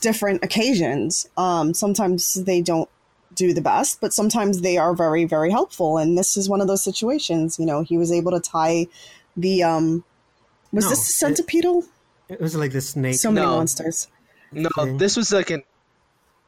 different 0.00 0.44
occasions. 0.44 1.28
Um, 1.36 1.74
sometimes 1.74 2.34
they 2.34 2.60
don't 2.60 2.88
do 3.34 3.52
the 3.52 3.60
best, 3.60 4.00
but 4.00 4.12
sometimes 4.12 4.62
they 4.62 4.76
are 4.76 4.94
very, 4.94 5.24
very 5.24 5.50
helpful. 5.50 5.98
And 5.98 6.16
this 6.16 6.36
is 6.36 6.48
one 6.48 6.60
of 6.60 6.66
those 6.66 6.82
situations. 6.82 7.58
You 7.58 7.66
know, 7.66 7.82
he 7.82 7.98
was 7.98 8.10
able 8.10 8.32
to 8.32 8.40
tie 8.40 8.86
the 9.36 9.62
um 9.62 10.04
was 10.72 10.84
no, 10.84 10.90
this 10.90 11.22
Centipeetle? 11.22 11.84
It, 12.28 12.34
it, 12.34 12.40
was 12.40 12.56
like 12.56 12.72
the 12.72 12.80
snake. 12.80 13.16
So 13.16 13.30
many 13.30 13.46
no. 13.46 13.56
monsters. 13.56 14.08
No, 14.52 14.70
this 14.96 15.16
was 15.16 15.32
like 15.32 15.50
an 15.50 15.62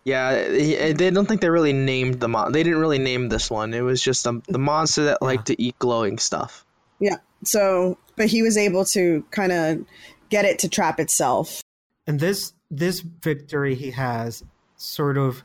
yeah, 0.04 0.48
they 0.92 1.10
don't 1.10 1.26
think 1.26 1.40
they 1.40 1.50
really 1.50 1.72
named 1.72 2.20
the 2.20 2.28
mon. 2.28 2.52
They 2.52 2.62
didn't 2.62 2.80
really 2.80 2.98
name 2.98 3.28
this 3.28 3.50
one. 3.50 3.74
It 3.74 3.82
was 3.82 4.02
just 4.02 4.26
um, 4.26 4.42
the 4.48 4.58
monster 4.58 5.04
that 5.04 5.18
yeah. 5.20 5.26
liked 5.26 5.46
to 5.48 5.60
eat 5.60 5.78
glowing 5.78 6.18
stuff. 6.18 6.64
Yeah. 6.98 7.16
So, 7.44 7.98
but 8.16 8.26
he 8.26 8.42
was 8.42 8.56
able 8.56 8.84
to 8.86 9.24
kind 9.30 9.52
of 9.52 9.84
get 10.30 10.44
it 10.44 10.58
to 10.60 10.68
trap 10.68 10.98
itself. 10.98 11.62
And 12.06 12.18
this 12.18 12.52
this 12.70 13.00
victory 13.00 13.74
he 13.74 13.90
has 13.92 14.42
sort 14.76 15.18
of 15.18 15.42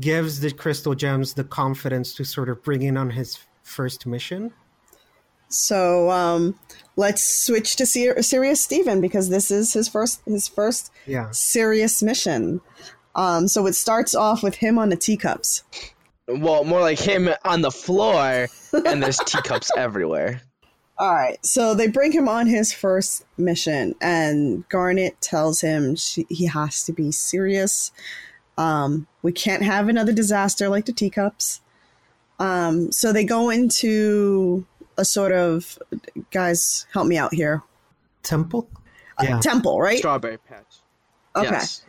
gives 0.00 0.40
the 0.40 0.50
crystal 0.50 0.94
gems 0.94 1.34
the 1.34 1.44
confidence 1.44 2.14
to 2.14 2.24
sort 2.24 2.48
of 2.48 2.62
bring 2.62 2.82
in 2.82 2.96
on 2.96 3.10
his 3.10 3.38
first 3.62 4.06
mission. 4.06 4.52
So 5.48 6.10
um, 6.10 6.58
let's 6.96 7.44
switch 7.44 7.76
to 7.76 7.86
Ser- 7.86 8.20
Serious 8.22 8.62
Steven 8.62 9.00
because 9.00 9.28
this 9.28 9.50
is 9.50 9.72
his 9.72 9.88
first 9.88 10.20
his 10.26 10.48
first 10.48 10.90
yeah. 11.06 11.28
serious 11.30 12.02
mission. 12.02 12.60
Um, 13.16 13.48
so 13.48 13.66
it 13.66 13.74
starts 13.74 14.14
off 14.14 14.42
with 14.42 14.56
him 14.56 14.78
on 14.78 14.88
the 14.88 14.96
teacups. 14.96 15.62
Well, 16.26 16.64
more 16.64 16.80
like 16.80 16.98
him 16.98 17.28
on 17.44 17.60
the 17.60 17.70
floor, 17.70 18.48
and 18.72 19.02
there's 19.02 19.18
teacups 19.18 19.70
everywhere. 19.76 20.40
All 20.96 21.12
right, 21.12 21.44
so 21.44 21.74
they 21.74 21.88
bring 21.88 22.12
him 22.12 22.28
on 22.28 22.46
his 22.46 22.72
first 22.72 23.24
mission, 23.36 23.94
and 24.00 24.68
Garnet 24.68 25.20
tells 25.20 25.60
him 25.60 25.96
she, 25.96 26.24
he 26.28 26.46
has 26.46 26.84
to 26.84 26.92
be 26.92 27.10
serious 27.10 27.90
um, 28.56 29.06
we 29.22 29.32
can't 29.32 29.62
have 29.62 29.88
another 29.88 30.12
disaster 30.12 30.68
like 30.68 30.86
the 30.86 30.92
teacups. 30.92 31.60
Um, 32.38 32.92
so 32.92 33.12
they 33.12 33.24
go 33.24 33.50
into 33.50 34.66
a 34.96 35.04
sort 35.04 35.32
of 35.32 35.78
guys, 36.30 36.86
help 36.92 37.06
me 37.06 37.16
out 37.16 37.34
here. 37.34 37.62
Temple. 38.22 38.68
Yeah. 39.22 39.38
temple, 39.40 39.80
right? 39.80 39.98
Strawberry 39.98 40.38
patch. 40.38 40.78
Okay. 41.36 41.50
Yes. 41.50 41.84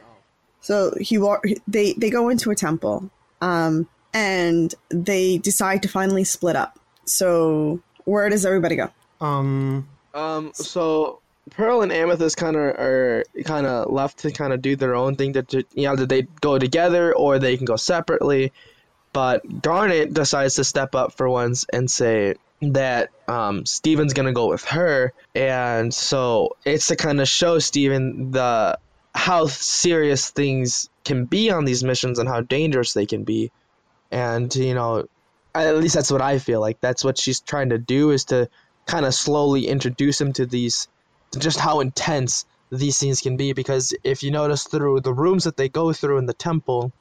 So 0.65 0.95
he 0.99 1.19
they 1.67 1.93
they 1.93 2.09
go 2.09 2.29
into 2.29 2.49
a 2.49 2.55
temple, 2.55 3.11
um, 3.39 3.87
and 4.15 4.73
they 4.89 5.37
decide 5.37 5.83
to 5.83 5.87
finally 5.87 6.23
split 6.23 6.55
up. 6.55 6.79
So 7.05 7.81
where 8.05 8.27
does 8.29 8.47
everybody 8.47 8.75
go? 8.75 8.89
Um. 9.21 9.87
Um. 10.15 10.49
So 10.55 11.19
Pearl 11.51 11.83
and 11.83 11.91
Amethyst 11.91 12.37
kind 12.37 12.55
of 12.55 12.63
are 12.63 13.25
kind 13.43 13.67
of 13.67 13.91
left 13.91 14.17
to 14.19 14.31
kind 14.31 14.53
of 14.53 14.63
do 14.63 14.75
their 14.75 14.95
own 14.95 15.15
thing. 15.15 15.33
That 15.33 15.53
you 15.53 15.65
know, 15.75 15.91
either 15.91 16.07
they 16.07 16.23
go 16.41 16.57
together 16.57 17.13
or 17.13 17.37
they 17.37 17.57
can 17.57 17.65
go 17.65 17.75
separately. 17.75 18.51
But 19.13 19.61
Garnet 19.61 20.15
decides 20.15 20.55
to 20.55 20.63
step 20.63 20.95
up 20.95 21.13
for 21.13 21.29
once 21.29 21.63
and 21.71 21.91
say 21.91 22.37
that 22.63 23.11
um, 23.27 23.67
Steven's 23.67 24.13
gonna 24.13 24.33
go 24.33 24.47
with 24.47 24.65
her, 24.65 25.13
and 25.35 25.93
so 25.93 26.57
it's 26.65 26.87
to 26.87 26.95
kind 26.95 27.21
of 27.21 27.27
show 27.27 27.59
Steven 27.59 28.31
the 28.31 28.79
how 29.15 29.47
serious 29.47 30.29
things 30.29 30.89
can 31.05 31.25
be 31.25 31.49
on 31.49 31.65
these 31.65 31.83
missions 31.83 32.19
and 32.19 32.27
how 32.27 32.41
dangerous 32.41 32.93
they 32.93 33.05
can 33.05 33.23
be. 33.23 33.49
And 34.11 34.53
you 34.53 34.75
know, 34.75 35.05
at 35.55 35.77
least 35.77 35.95
that's 35.95 36.11
what 36.11 36.21
I 36.21 36.37
feel 36.37 36.59
like. 36.59 36.81
That's 36.81 37.03
what 37.03 37.17
she's 37.17 37.39
trying 37.39 37.69
to 37.69 37.77
do 37.77 38.11
is 38.11 38.25
to 38.25 38.49
kind 38.85 39.05
of 39.05 39.13
slowly 39.13 39.67
introduce 39.67 40.19
him 40.19 40.33
to 40.33 40.45
these 40.45 40.87
just 41.37 41.59
how 41.59 41.79
intense 41.79 42.45
these 42.71 42.97
scenes 42.97 43.21
can 43.21 43.37
be 43.37 43.53
because 43.53 43.93
if 44.03 44.21
you 44.21 44.31
notice 44.31 44.63
through 44.63 44.99
the 44.99 45.13
rooms 45.13 45.45
that 45.45 45.57
they 45.57 45.69
go 45.69 45.93
through 45.93 46.17
in 46.17 46.25
the 46.25 46.33
temple 46.33 46.91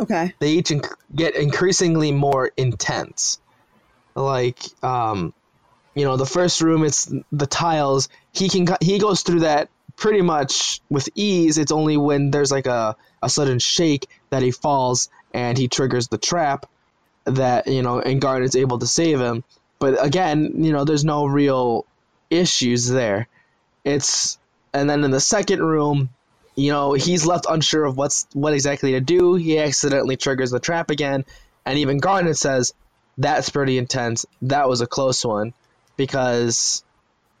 okay 0.00 0.32
they 0.40 0.50
each 0.50 0.68
inc- 0.68 0.94
get 1.14 1.36
increasingly 1.36 2.12
more 2.12 2.50
intense 2.56 3.40
like 4.14 4.58
um 4.82 5.32
you 5.94 6.04
know 6.04 6.16
the 6.16 6.26
first 6.26 6.60
room 6.60 6.84
it's 6.84 7.12
the 7.32 7.46
tiles 7.46 8.08
he 8.32 8.48
can 8.48 8.66
he 8.80 8.98
goes 8.98 9.22
through 9.22 9.40
that 9.40 9.68
pretty 9.96 10.22
much 10.22 10.80
with 10.90 11.08
ease 11.14 11.58
it's 11.58 11.72
only 11.72 11.96
when 11.96 12.30
there's 12.30 12.50
like 12.50 12.66
a, 12.66 12.96
a 13.22 13.28
sudden 13.28 13.58
shake 13.58 14.08
that 14.30 14.42
he 14.42 14.50
falls 14.50 15.08
and 15.32 15.56
he 15.56 15.68
triggers 15.68 16.08
the 16.08 16.18
trap 16.18 16.66
that 17.24 17.66
you 17.66 17.82
know 17.82 18.00
and 18.00 18.20
Garnet's 18.20 18.56
able 18.56 18.78
to 18.78 18.86
save 18.86 19.20
him 19.20 19.44
but 19.78 20.04
again 20.04 20.64
you 20.64 20.72
know 20.72 20.84
there's 20.84 21.04
no 21.04 21.26
real 21.26 21.86
issues 22.30 22.88
there 22.88 23.28
it's 23.84 24.38
and 24.74 24.90
then 24.90 25.04
in 25.04 25.12
the 25.12 25.20
second 25.20 25.62
room, 25.62 26.10
you 26.56 26.72
know, 26.72 26.92
he's 26.92 27.24
left 27.24 27.46
unsure 27.48 27.84
of 27.84 27.96
what's 27.96 28.26
what 28.32 28.52
exactly 28.52 28.92
to 28.92 29.00
do. 29.00 29.34
He 29.34 29.58
accidentally 29.58 30.16
triggers 30.16 30.50
the 30.50 30.60
trap 30.60 30.90
again, 30.90 31.24
and 31.64 31.78
even 31.78 31.98
Garnet 31.98 32.36
says 32.36 32.74
that's 33.16 33.50
pretty 33.50 33.78
intense. 33.78 34.26
That 34.42 34.68
was 34.68 34.80
a 34.80 34.86
close 34.86 35.24
one 35.24 35.54
because 35.96 36.84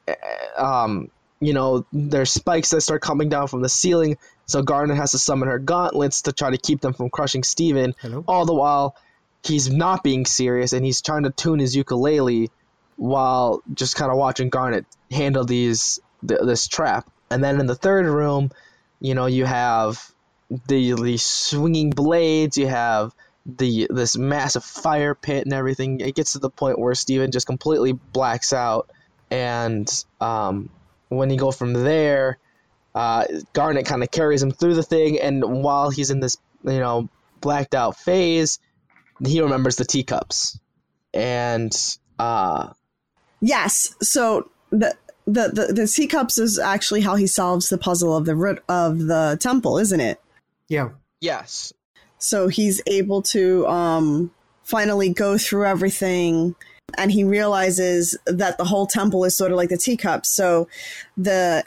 eh, 0.06 0.14
um, 0.56 1.10
you 1.44 1.52
know, 1.52 1.86
there's 1.92 2.30
spikes 2.30 2.70
that 2.70 2.80
start 2.80 3.02
coming 3.02 3.28
down 3.28 3.48
from 3.48 3.62
the 3.62 3.68
ceiling, 3.68 4.16
so 4.46 4.62
Garnet 4.62 4.96
has 4.96 5.12
to 5.12 5.18
summon 5.18 5.48
her 5.48 5.58
gauntlets 5.58 6.22
to 6.22 6.32
try 6.32 6.50
to 6.50 6.58
keep 6.58 6.80
them 6.80 6.92
from 6.92 7.10
crushing 7.10 7.42
Steven. 7.42 7.94
Hello? 8.00 8.24
All 8.26 8.46
the 8.46 8.54
while 8.54 8.96
he's 9.44 9.70
not 9.70 10.02
being 10.02 10.24
serious 10.24 10.72
and 10.72 10.84
he's 10.84 11.02
trying 11.02 11.24
to 11.24 11.30
tune 11.30 11.58
his 11.58 11.76
ukulele 11.76 12.50
while 12.96 13.62
just 13.74 13.96
kind 13.96 14.10
of 14.10 14.16
watching 14.16 14.48
Garnet 14.48 14.86
handle 15.10 15.44
these 15.44 16.00
th- 16.26 16.40
this 16.42 16.66
trap. 16.66 17.10
And 17.30 17.42
then 17.42 17.60
in 17.60 17.66
the 17.66 17.74
third 17.74 18.06
room, 18.06 18.50
you 19.00 19.14
know, 19.14 19.26
you 19.26 19.44
have 19.44 20.10
the 20.68 20.92
the 20.92 21.16
swinging 21.16 21.90
blades, 21.90 22.56
you 22.56 22.68
have 22.68 23.14
the 23.44 23.86
this 23.90 24.16
massive 24.16 24.64
fire 24.64 25.14
pit 25.14 25.44
and 25.44 25.52
everything. 25.52 26.00
It 26.00 26.14
gets 26.14 26.32
to 26.32 26.38
the 26.38 26.50
point 26.50 26.78
where 26.78 26.94
Steven 26.94 27.30
just 27.30 27.46
completely 27.46 27.92
blacks 27.92 28.52
out, 28.52 28.88
and 29.30 29.90
um, 30.20 30.70
when 31.16 31.30
you 31.30 31.36
go 31.36 31.50
from 31.50 31.72
there, 31.72 32.38
uh, 32.94 33.24
Garnet 33.52 33.86
kind 33.86 34.02
of 34.02 34.10
carries 34.10 34.42
him 34.42 34.52
through 34.52 34.74
the 34.74 34.82
thing, 34.82 35.20
and 35.20 35.42
while 35.62 35.90
he's 35.90 36.10
in 36.10 36.20
this 36.20 36.36
you 36.64 36.78
know 36.78 37.08
blacked 37.40 37.74
out 37.74 37.96
phase, 37.96 38.58
he 39.24 39.40
remembers 39.40 39.76
the 39.76 39.84
teacups, 39.84 40.58
and 41.12 41.74
Uh 42.18 42.72
Yes. 43.40 43.94
So 44.00 44.50
the 44.70 44.96
the 45.26 45.48
the, 45.48 45.72
the 45.74 45.86
teacups 45.86 46.38
is 46.38 46.58
actually 46.58 47.02
how 47.02 47.16
he 47.16 47.26
solves 47.26 47.68
the 47.68 47.78
puzzle 47.78 48.16
of 48.16 48.24
the 48.24 48.34
root 48.34 48.62
of 48.68 48.98
the 48.98 49.36
temple, 49.40 49.78
isn't 49.78 50.00
it? 50.00 50.20
Yeah. 50.68 50.90
yes. 51.20 51.72
So 52.18 52.48
he's 52.48 52.80
able 52.86 53.20
to 53.22 53.66
um 53.66 54.30
finally 54.62 55.10
go 55.10 55.36
through 55.36 55.66
everything 55.66 56.54
and 56.96 57.12
he 57.12 57.24
realizes 57.24 58.16
that 58.26 58.58
the 58.58 58.64
whole 58.64 58.86
temple 58.86 59.24
is 59.24 59.36
sort 59.36 59.50
of 59.50 59.56
like 59.56 59.68
the 59.68 59.76
teacup. 59.76 60.26
So 60.26 60.68
the 61.16 61.64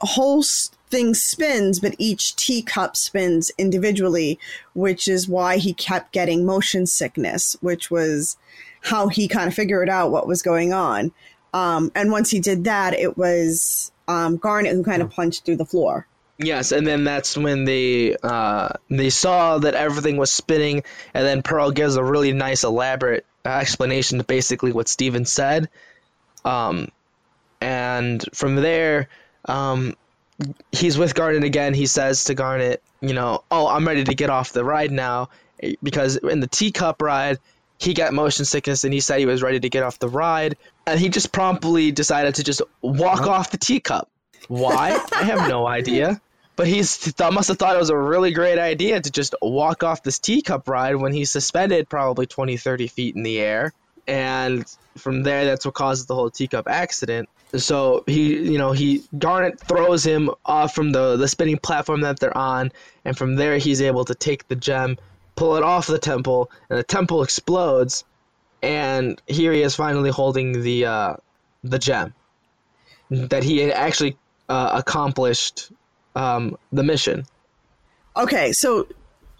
whole 0.00 0.42
thing 0.90 1.14
spins, 1.14 1.80
but 1.80 1.94
each 1.98 2.36
teacup 2.36 2.96
spins 2.96 3.50
individually, 3.58 4.38
which 4.74 5.08
is 5.08 5.28
why 5.28 5.56
he 5.56 5.74
kept 5.74 6.12
getting 6.12 6.44
motion 6.44 6.86
sickness, 6.86 7.56
which 7.60 7.90
was 7.90 8.36
how 8.82 9.08
he 9.08 9.28
kind 9.28 9.48
of 9.48 9.54
figured 9.54 9.88
out 9.88 10.10
what 10.10 10.26
was 10.26 10.42
going 10.42 10.72
on. 10.72 11.12
Um, 11.54 11.92
and 11.94 12.10
once 12.10 12.30
he 12.30 12.40
did 12.40 12.64
that, 12.64 12.94
it 12.94 13.16
was 13.16 13.92
um, 14.08 14.36
Garnet 14.36 14.72
who 14.72 14.82
kind 14.82 15.02
of 15.02 15.10
punched 15.10 15.44
through 15.44 15.56
the 15.56 15.66
floor. 15.66 16.06
Yes, 16.38 16.72
and 16.72 16.86
then 16.86 17.04
that's 17.04 17.36
when 17.36 17.66
they 17.66 18.16
uh, 18.16 18.70
they 18.88 19.10
saw 19.10 19.58
that 19.58 19.74
everything 19.74 20.16
was 20.16 20.32
spinning, 20.32 20.82
and 21.14 21.24
then 21.24 21.42
Pearl 21.42 21.70
gives 21.70 21.94
a 21.94 22.02
really 22.02 22.32
nice, 22.32 22.64
elaborate 22.64 23.26
explanation 23.44 24.18
to 24.18 24.24
basically 24.24 24.72
what 24.72 24.88
Steven 24.88 25.24
said. 25.24 25.68
Um, 26.44 26.88
and 27.60 28.24
from 28.34 28.56
there, 28.56 29.08
um, 29.46 29.96
he's 30.72 30.98
with 30.98 31.14
Garnet 31.14 31.44
again. 31.44 31.74
He 31.74 31.86
says 31.86 32.24
to 32.24 32.34
Garnet, 32.34 32.82
you 33.00 33.14
know, 33.14 33.44
oh, 33.50 33.66
I'm 33.66 33.86
ready 33.86 34.04
to 34.04 34.14
get 34.14 34.30
off 34.30 34.52
the 34.52 34.64
ride 34.64 34.90
now, 34.90 35.30
because 35.82 36.16
in 36.16 36.40
the 36.40 36.46
teacup 36.46 37.02
ride, 37.02 37.38
he 37.78 37.94
got 37.94 38.12
motion 38.12 38.44
sickness, 38.44 38.84
and 38.84 38.92
he 38.92 39.00
said 39.00 39.18
he 39.18 39.26
was 39.26 39.42
ready 39.42 39.58
to 39.60 39.68
get 39.68 39.82
off 39.82 39.98
the 39.98 40.08
ride, 40.08 40.56
and 40.86 41.00
he 41.00 41.08
just 41.08 41.32
promptly 41.32 41.90
decided 41.90 42.36
to 42.36 42.44
just 42.44 42.62
walk 42.80 43.26
off 43.26 43.50
the 43.50 43.58
teacup. 43.58 44.08
Why? 44.48 45.04
I 45.12 45.24
have 45.24 45.48
no 45.48 45.66
idea. 45.78 46.20
But 46.62 46.68
he's 46.68 46.96
th- 46.96 47.32
must 47.32 47.48
have 47.48 47.58
thought 47.58 47.74
it 47.74 47.80
was 47.80 47.90
a 47.90 47.96
really 47.96 48.30
great 48.30 48.60
idea 48.60 49.00
to 49.00 49.10
just 49.10 49.34
walk 49.42 49.82
off 49.82 50.04
this 50.04 50.20
teacup 50.20 50.68
ride 50.68 50.94
when 50.94 51.12
he's 51.12 51.28
suspended 51.28 51.88
probably 51.88 52.24
20, 52.24 52.56
30 52.56 52.86
feet 52.86 53.16
in 53.16 53.24
the 53.24 53.40
air. 53.40 53.72
And 54.06 54.64
from 54.96 55.24
there, 55.24 55.44
that's 55.44 55.64
what 55.64 55.74
causes 55.74 56.06
the 56.06 56.14
whole 56.14 56.30
teacup 56.30 56.68
accident. 56.68 57.28
So 57.56 58.04
he, 58.06 58.52
you 58.52 58.58
know, 58.58 58.70
he 58.70 59.02
Garnet 59.18 59.58
throws 59.58 60.06
him 60.06 60.30
off 60.46 60.72
from 60.72 60.92
the 60.92 61.16
the 61.16 61.26
spinning 61.26 61.58
platform 61.58 62.02
that 62.02 62.20
they're 62.20 62.38
on, 62.38 62.70
and 63.04 63.18
from 63.18 63.34
there 63.34 63.58
he's 63.58 63.82
able 63.82 64.04
to 64.04 64.14
take 64.14 64.46
the 64.46 64.54
gem, 64.54 64.98
pull 65.34 65.56
it 65.56 65.64
off 65.64 65.88
the 65.88 65.98
temple, 65.98 66.48
and 66.70 66.78
the 66.78 66.84
temple 66.84 67.24
explodes. 67.24 68.04
And 68.62 69.20
here 69.26 69.52
he 69.52 69.62
is 69.62 69.74
finally 69.74 70.10
holding 70.10 70.62
the 70.62 70.86
uh, 70.86 71.16
the 71.64 71.80
gem 71.80 72.14
that 73.10 73.42
he 73.42 73.58
had 73.58 73.72
actually 73.72 74.16
uh, 74.48 74.70
accomplished 74.74 75.72
um, 76.14 76.56
the 76.72 76.82
mission. 76.82 77.24
Okay, 78.16 78.52
so 78.52 78.86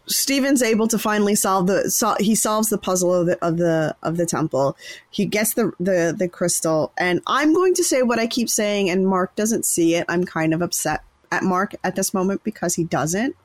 Steven's 0.06 0.62
able 0.62 0.88
to 0.88 0.98
finally 0.98 1.34
solve 1.34 1.66
the 1.66 1.90
so, 1.90 2.16
he 2.18 2.34
solves 2.34 2.68
the 2.68 2.78
puzzle 2.78 3.14
of 3.14 3.26
the 3.26 3.44
of 3.44 3.56
the 3.56 3.94
of 4.02 4.16
the 4.16 4.26
temple. 4.26 4.76
He 5.10 5.26
gets 5.26 5.54
the 5.54 5.72
the 5.78 6.14
the 6.16 6.28
crystal, 6.28 6.92
and 6.98 7.20
I'm 7.26 7.54
going 7.54 7.74
to 7.74 7.84
say 7.84 8.02
what 8.02 8.18
I 8.18 8.26
keep 8.26 8.48
saying, 8.48 8.90
and 8.90 9.06
Mark 9.06 9.34
doesn't 9.36 9.64
see 9.64 9.94
it. 9.94 10.06
I'm 10.08 10.24
kind 10.24 10.54
of 10.54 10.62
upset 10.62 11.04
at 11.30 11.42
Mark 11.42 11.74
at 11.84 11.96
this 11.96 12.12
moment 12.12 12.42
because 12.44 12.74
he 12.74 12.84
doesn't. 12.84 13.36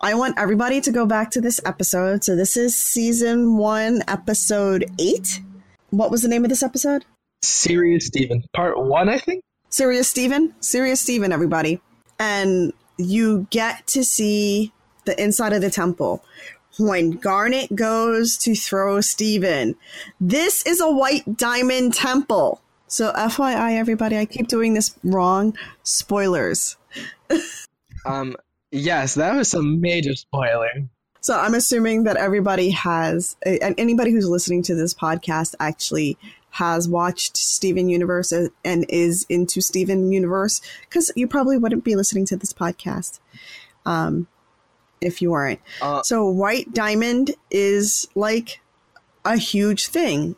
I 0.00 0.14
want 0.14 0.38
everybody 0.38 0.80
to 0.82 0.92
go 0.92 1.06
back 1.06 1.30
to 1.32 1.40
this 1.40 1.60
episode. 1.64 2.24
So 2.24 2.36
this 2.36 2.56
is 2.56 2.76
season 2.76 3.56
one, 3.56 4.02
episode 4.08 4.90
eight. 4.98 5.40
What 5.90 6.10
was 6.10 6.22
the 6.22 6.28
name 6.28 6.44
of 6.44 6.50
this 6.50 6.62
episode? 6.62 7.04
Serious 7.42 8.06
Steven, 8.06 8.42
part 8.54 8.78
one, 8.78 9.08
I 9.08 9.18
think. 9.18 9.42
Serious 9.70 10.08
Steven? 10.08 10.54
Serious 10.60 11.00
Steven, 11.00 11.32
everybody. 11.32 11.80
And 12.18 12.72
you 12.98 13.46
get 13.50 13.86
to 13.88 14.04
see 14.04 14.72
the 15.04 15.20
inside 15.22 15.52
of 15.52 15.60
the 15.62 15.70
temple. 15.70 16.24
When 16.78 17.12
Garnet 17.12 17.74
goes 17.74 18.36
to 18.38 18.54
throw 18.54 19.00
Steven, 19.00 19.76
this 20.20 20.64
is 20.66 20.80
a 20.80 20.90
white 20.90 21.36
diamond 21.36 21.94
temple. 21.94 22.60
So, 22.88 23.12
FYI, 23.12 23.78
everybody, 23.78 24.16
I 24.16 24.26
keep 24.26 24.46
doing 24.46 24.74
this 24.74 24.94
wrong. 25.02 25.56
Spoilers. 25.82 26.76
Um, 28.04 28.36
yes, 28.70 29.14
that 29.14 29.34
was 29.34 29.52
a 29.52 29.60
major 29.60 30.14
spoiler. 30.14 30.70
So, 31.22 31.36
I'm 31.36 31.54
assuming 31.54 32.04
that 32.04 32.16
everybody 32.16 32.70
has, 32.70 33.34
and 33.44 33.74
anybody 33.78 34.12
who's 34.12 34.28
listening 34.28 34.62
to 34.62 34.76
this 34.76 34.94
podcast 34.94 35.56
actually 35.58 36.16
has 36.56 36.88
watched 36.88 37.36
Steven 37.36 37.88
Universe 37.88 38.32
and 38.32 38.86
is 38.88 39.26
into 39.28 39.60
Steven 39.60 40.10
Universe, 40.12 40.60
because 40.88 41.12
you 41.14 41.28
probably 41.28 41.58
wouldn't 41.58 41.84
be 41.84 41.96
listening 41.96 42.24
to 42.26 42.36
this 42.36 42.52
podcast 42.52 43.20
um, 43.84 44.26
if 45.00 45.20
you 45.20 45.30
weren't. 45.30 45.60
Uh, 45.82 46.02
So 46.02 46.26
white 46.26 46.72
diamond 46.72 47.34
is 47.50 48.08
like 48.14 48.60
a 49.24 49.36
huge 49.36 49.88
thing. 49.88 50.36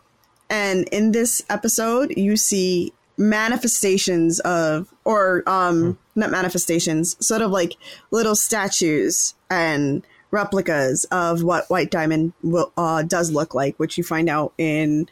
And 0.50 0.88
in 0.88 1.12
this 1.12 1.44
episode, 1.48 2.12
you 2.16 2.37
see 2.37 2.92
manifestations 3.16 4.40
of, 4.40 4.92
or 5.04 5.42
um, 5.46 5.98
not 6.14 6.31
manifestations, 6.31 7.16
sort 7.24 7.42
of 7.42 7.50
like 7.50 7.74
little 8.11 8.35
statues 8.35 9.35
and 9.50 10.07
replicas 10.31 11.04
of 11.11 11.42
what 11.42 11.68
white 11.70 11.90
diamond 11.90 12.33
will, 12.42 12.72
uh, 12.76 13.02
does 13.02 13.31
look 13.31 13.54
like, 13.54 13.76
which 13.78 13.98
you 13.98 14.04
find 14.04 14.28
out 14.28 14.52
in 14.59 15.09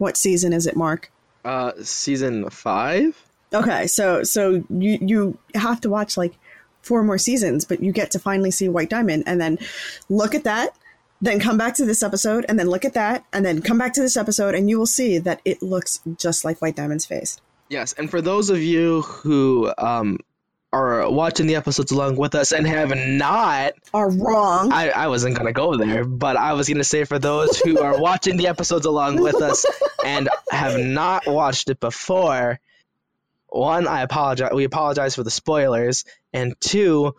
what 0.00 0.16
season 0.16 0.52
is 0.52 0.66
it, 0.66 0.74
Mark? 0.76 1.12
uh, 1.44 1.72
season 1.82 2.48
five. 2.50 3.16
Okay, 3.52 3.86
so 3.86 4.22
so 4.22 4.64
you 4.68 4.98
you 5.00 5.38
have 5.54 5.80
to 5.80 5.90
watch 5.90 6.16
like 6.16 6.34
four 6.82 7.02
more 7.02 7.18
seasons, 7.18 7.64
but 7.64 7.82
you 7.82 7.92
get 7.92 8.10
to 8.12 8.18
finally 8.18 8.50
see 8.50 8.68
White 8.68 8.90
Diamond, 8.90 9.24
and 9.26 9.40
then 9.40 9.58
look 10.08 10.34
at 10.34 10.44
that, 10.44 10.76
then 11.20 11.40
come 11.40 11.58
back 11.58 11.74
to 11.74 11.84
this 11.84 12.02
episode, 12.02 12.44
and 12.48 12.58
then 12.58 12.68
look 12.68 12.84
at 12.84 12.94
that, 12.94 13.24
and 13.32 13.44
then 13.44 13.62
come 13.62 13.78
back 13.78 13.92
to 13.94 14.02
this 14.02 14.16
episode, 14.16 14.54
and 14.54 14.68
you 14.68 14.78
will 14.78 14.86
see 14.86 15.18
that 15.18 15.40
it 15.44 15.62
looks 15.62 16.00
just 16.16 16.44
like 16.44 16.60
White 16.62 16.76
Diamond's 16.76 17.06
face. 17.06 17.40
Yes, 17.68 17.92
and 17.94 18.10
for 18.10 18.20
those 18.20 18.50
of 18.50 18.60
you 18.60 19.02
who 19.02 19.72
um 19.78 20.18
are 20.72 21.10
watching 21.10 21.46
the 21.46 21.56
episodes 21.56 21.90
along 21.90 22.16
with 22.16 22.34
us 22.34 22.52
and 22.52 22.66
have 22.66 22.94
not 22.96 23.74
Are 23.92 24.10
wrong. 24.10 24.72
I, 24.72 24.90
I 24.90 25.06
wasn't 25.08 25.36
gonna 25.36 25.52
go 25.52 25.76
there, 25.76 26.04
but 26.04 26.36
I 26.36 26.52
was 26.52 26.68
gonna 26.68 26.84
say 26.84 27.04
for 27.04 27.18
those 27.18 27.58
who 27.58 27.80
are 27.80 28.00
watching 28.00 28.36
the 28.36 28.46
episodes 28.46 28.86
along 28.86 29.20
with 29.20 29.42
us 29.42 29.66
and 30.04 30.28
have 30.50 30.78
not 30.78 31.26
watched 31.26 31.70
it 31.70 31.80
before, 31.80 32.60
one, 33.48 33.88
I 33.88 34.02
apologize. 34.02 34.52
We 34.54 34.64
apologize 34.64 35.16
for 35.16 35.24
the 35.24 35.30
spoilers, 35.30 36.04
and 36.32 36.54
two, 36.60 37.16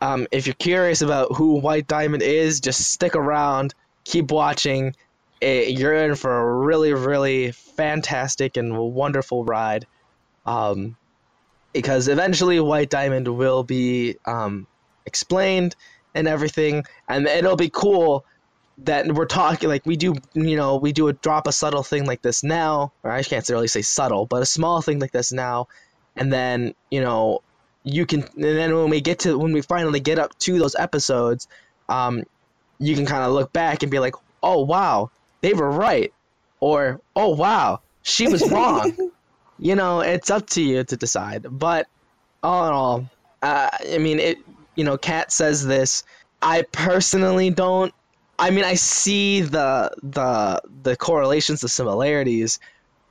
um, 0.00 0.26
if 0.30 0.46
you're 0.46 0.54
curious 0.54 1.02
about 1.02 1.36
who 1.36 1.60
White 1.60 1.86
Diamond 1.86 2.22
is, 2.22 2.60
just 2.60 2.80
stick 2.90 3.14
around, 3.14 3.74
keep 4.04 4.30
watching. 4.30 4.94
It, 5.40 5.78
you're 5.78 5.94
in 5.94 6.14
for 6.16 6.36
a 6.36 6.56
really, 6.64 6.94
really 6.94 7.52
fantastic 7.52 8.56
and 8.56 8.76
wonderful 8.76 9.44
ride. 9.44 9.86
Um, 10.46 10.96
because 11.78 12.08
eventually 12.08 12.58
White 12.58 12.90
Diamond 12.90 13.28
will 13.28 13.62
be 13.62 14.16
um, 14.24 14.66
explained 15.06 15.76
and 16.12 16.26
everything, 16.26 16.82
and 17.08 17.28
it'll 17.28 17.54
be 17.54 17.70
cool 17.70 18.24
that 18.78 19.06
we're 19.06 19.26
talking 19.26 19.68
like 19.68 19.86
we 19.86 19.94
do. 19.94 20.16
You 20.34 20.56
know, 20.56 20.78
we 20.78 20.90
do 20.90 21.06
a 21.06 21.12
drop 21.12 21.46
a 21.46 21.52
subtle 21.52 21.84
thing 21.84 22.04
like 22.04 22.20
this 22.20 22.42
now, 22.42 22.92
or 23.04 23.12
I 23.12 23.22
can't 23.22 23.48
really 23.48 23.68
say 23.68 23.82
subtle, 23.82 24.26
but 24.26 24.42
a 24.42 24.46
small 24.46 24.82
thing 24.82 24.98
like 24.98 25.12
this 25.12 25.30
now, 25.30 25.68
and 26.16 26.32
then 26.32 26.74
you 26.90 27.00
know 27.00 27.42
you 27.84 28.06
can. 28.06 28.22
And 28.22 28.58
then 28.58 28.74
when 28.74 28.90
we 28.90 29.00
get 29.00 29.20
to 29.20 29.38
when 29.38 29.52
we 29.52 29.60
finally 29.62 30.00
get 30.00 30.18
up 30.18 30.36
to 30.40 30.58
those 30.58 30.74
episodes, 30.74 31.46
um, 31.88 32.24
you 32.80 32.96
can 32.96 33.06
kind 33.06 33.22
of 33.22 33.30
look 33.30 33.52
back 33.52 33.84
and 33.84 33.92
be 33.92 34.00
like, 34.00 34.16
oh 34.42 34.64
wow, 34.64 35.12
they 35.42 35.54
were 35.54 35.70
right, 35.70 36.12
or 36.58 37.00
oh 37.14 37.36
wow, 37.36 37.82
she 38.02 38.26
was 38.26 38.50
wrong. 38.50 39.07
You 39.58 39.74
know, 39.74 40.00
it's 40.00 40.30
up 40.30 40.46
to 40.50 40.62
you 40.62 40.84
to 40.84 40.96
decide. 40.96 41.46
But 41.50 41.86
all 42.42 42.66
in 42.66 42.72
all, 42.72 43.10
uh, 43.42 43.70
I 43.92 43.98
mean, 43.98 44.18
it. 44.18 44.38
You 44.74 44.84
know, 44.84 44.96
Kat 44.96 45.32
says 45.32 45.66
this. 45.66 46.04
I 46.40 46.62
personally 46.62 47.50
don't. 47.50 47.92
I 48.38 48.50
mean, 48.50 48.64
I 48.64 48.74
see 48.74 49.40
the 49.40 49.90
the 50.02 50.62
the 50.82 50.96
correlations, 50.96 51.60
the 51.62 51.68
similarities, 51.68 52.60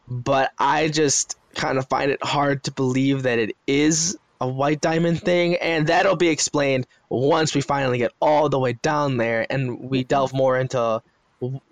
but 0.07 0.53
I 0.57 0.87
just 0.87 1.37
kind 1.55 1.77
of 1.77 1.89
find 1.89 2.11
it 2.11 2.23
hard 2.23 2.63
to 2.63 2.71
believe 2.71 3.23
that 3.23 3.39
it 3.39 3.57
is 3.65 4.17
a 4.39 4.47
white 4.47 4.79
diamond 4.79 5.21
thing, 5.21 5.55
and 5.55 5.87
that'll 5.87 6.15
be 6.15 6.29
explained 6.29 6.87
once 7.09 7.53
we 7.53 7.61
finally 7.61 7.97
get 7.97 8.13
all 8.21 8.47
the 8.47 8.59
way 8.59 8.73
down 8.73 9.17
there 9.17 9.45
and 9.49 9.89
we 9.89 10.03
delve 10.03 10.33
more 10.33 10.57
into 10.57 11.01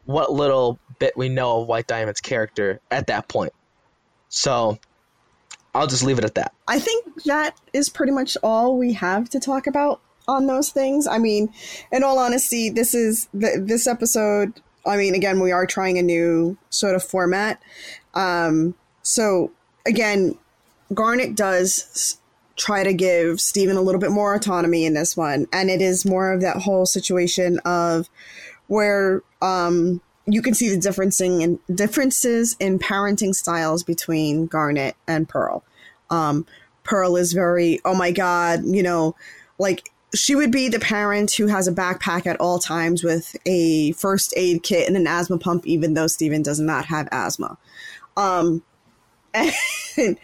what 0.05 0.31
little 0.31 0.79
bit 0.99 1.15
we 1.15 1.29
know 1.29 1.61
of 1.61 1.67
White 1.67 1.87
Diamond's 1.87 2.21
character 2.21 2.79
at 2.91 3.07
that 3.07 3.27
point. 3.27 3.53
So 4.35 4.77
I'll 5.73 5.87
just 5.87 6.03
leave 6.03 6.17
it 6.17 6.25
at 6.25 6.35
that. 6.35 6.53
I 6.67 6.79
think 6.79 7.23
that 7.23 7.57
is 7.73 7.89
pretty 7.89 8.11
much 8.11 8.37
all 8.43 8.77
we 8.77 8.93
have 8.93 9.29
to 9.31 9.39
talk 9.39 9.67
about 9.67 10.01
on 10.27 10.47
those 10.47 10.69
things. 10.69 11.07
I 11.07 11.17
mean, 11.17 11.53
in 11.91 12.03
all 12.03 12.19
honesty, 12.19 12.69
this 12.69 12.93
is 12.93 13.27
the, 13.33 13.63
this 13.65 13.87
episode 13.87 14.61
I 14.85 14.97
mean, 14.97 15.15
again, 15.15 15.39
we 15.39 15.51
are 15.51 15.65
trying 15.65 15.97
a 15.97 16.03
new 16.03 16.57
sort 16.69 16.95
of 16.95 17.03
format. 17.03 17.61
Um, 18.13 18.75
so 19.01 19.51
again, 19.85 20.37
Garnet 20.93 21.35
does 21.35 22.19
try 22.55 22.83
to 22.83 22.93
give 22.93 23.41
Steven 23.41 23.75
a 23.77 23.81
little 23.81 23.99
bit 23.99 24.11
more 24.11 24.35
autonomy 24.35 24.85
in 24.85 24.93
this 24.93 25.17
one, 25.17 25.47
and 25.51 25.69
it 25.69 25.81
is 25.81 26.05
more 26.05 26.31
of 26.31 26.41
that 26.41 26.57
whole 26.57 26.85
situation 26.85 27.59
of 27.65 28.09
where 28.67 29.23
um, 29.41 30.01
you 30.27 30.41
can 30.41 30.53
see 30.53 30.69
the 30.69 30.77
differencing 30.77 31.41
in 31.41 31.59
differences 31.73 32.55
in 32.59 32.79
parenting 32.79 33.33
styles 33.33 33.83
between 33.83 34.47
Garnet 34.47 34.95
and 35.07 35.29
Pearl. 35.29 35.63
Um, 36.09 36.45
Pearl 36.83 37.15
is 37.15 37.33
very, 37.33 37.79
oh 37.85 37.95
my 37.95 38.11
god, 38.11 38.63
you 38.65 38.83
know, 38.83 39.15
like 39.57 39.89
she 40.13 40.35
would 40.35 40.51
be 40.51 40.69
the 40.69 40.79
parent 40.79 41.33
who 41.33 41.47
has 41.47 41.67
a 41.67 41.73
backpack 41.73 42.25
at 42.25 42.39
all 42.39 42.59
times 42.59 43.03
with 43.03 43.35
a 43.45 43.91
first 43.93 44.33
aid 44.37 44.63
kit 44.63 44.87
and 44.87 44.95
an 44.95 45.07
asthma 45.07 45.37
pump, 45.37 45.65
even 45.67 45.93
though 45.93 46.07
Steven 46.07 46.41
does 46.41 46.59
not 46.59 46.85
have 46.85 47.07
asthma. 47.11 47.57
Um, 48.15 48.63
and, 49.33 50.17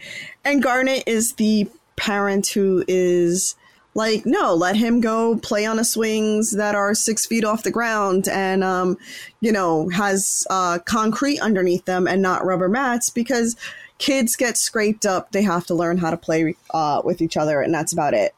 and 0.44 0.62
Garnet 0.62 1.04
is 1.06 1.34
the 1.34 1.68
parent 1.96 2.48
who 2.48 2.84
is 2.88 3.54
like, 3.94 4.24
no, 4.24 4.54
let 4.54 4.76
him 4.76 5.00
go 5.00 5.36
play 5.36 5.66
on 5.66 5.76
the 5.76 5.84
swings 5.84 6.52
that 6.52 6.74
are 6.74 6.94
six 6.94 7.26
feet 7.26 7.44
off 7.44 7.62
the 7.62 7.70
ground 7.70 8.26
and, 8.26 8.64
um, 8.64 8.96
you 9.40 9.52
know, 9.52 9.88
has 9.90 10.46
uh, 10.48 10.78
concrete 10.80 11.40
underneath 11.40 11.84
them 11.84 12.06
and 12.06 12.22
not 12.22 12.44
rubber 12.44 12.68
mats 12.68 13.10
because 13.10 13.54
kids 13.98 14.34
get 14.34 14.56
scraped 14.56 15.04
up. 15.04 15.32
They 15.32 15.42
have 15.42 15.66
to 15.66 15.74
learn 15.74 15.98
how 15.98 16.10
to 16.10 16.16
play 16.16 16.56
uh, 16.72 17.02
with 17.04 17.20
each 17.20 17.36
other, 17.36 17.60
and 17.60 17.72
that's 17.72 17.92
about 17.92 18.14
it. 18.14 18.34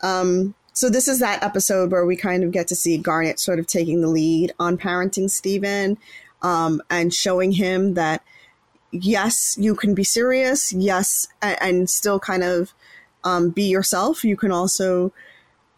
Um, 0.00 0.54
so 0.72 0.88
this 0.88 1.06
is 1.06 1.20
that 1.20 1.42
episode 1.42 1.92
where 1.92 2.04
we 2.04 2.16
kind 2.16 2.42
of 2.42 2.50
get 2.50 2.66
to 2.68 2.74
see 2.74 2.98
Garnet 2.98 3.38
sort 3.38 3.58
of 3.58 3.66
taking 3.66 4.00
the 4.00 4.08
lead 4.08 4.52
on 4.58 4.76
parenting 4.76 5.30
Steven 5.30 5.98
um, 6.42 6.82
and 6.90 7.14
showing 7.14 7.52
him 7.52 7.94
that 7.94 8.22
yes, 8.90 9.56
you 9.58 9.74
can 9.74 9.94
be 9.94 10.04
serious, 10.04 10.72
yes, 10.72 11.28
and, 11.42 11.58
and 11.60 11.90
still 11.90 12.18
kind 12.18 12.42
of 12.42 12.74
um, 13.24 13.50
be 13.50 13.64
yourself. 13.64 14.24
You 14.24 14.36
can 14.36 14.52
also 14.52 15.12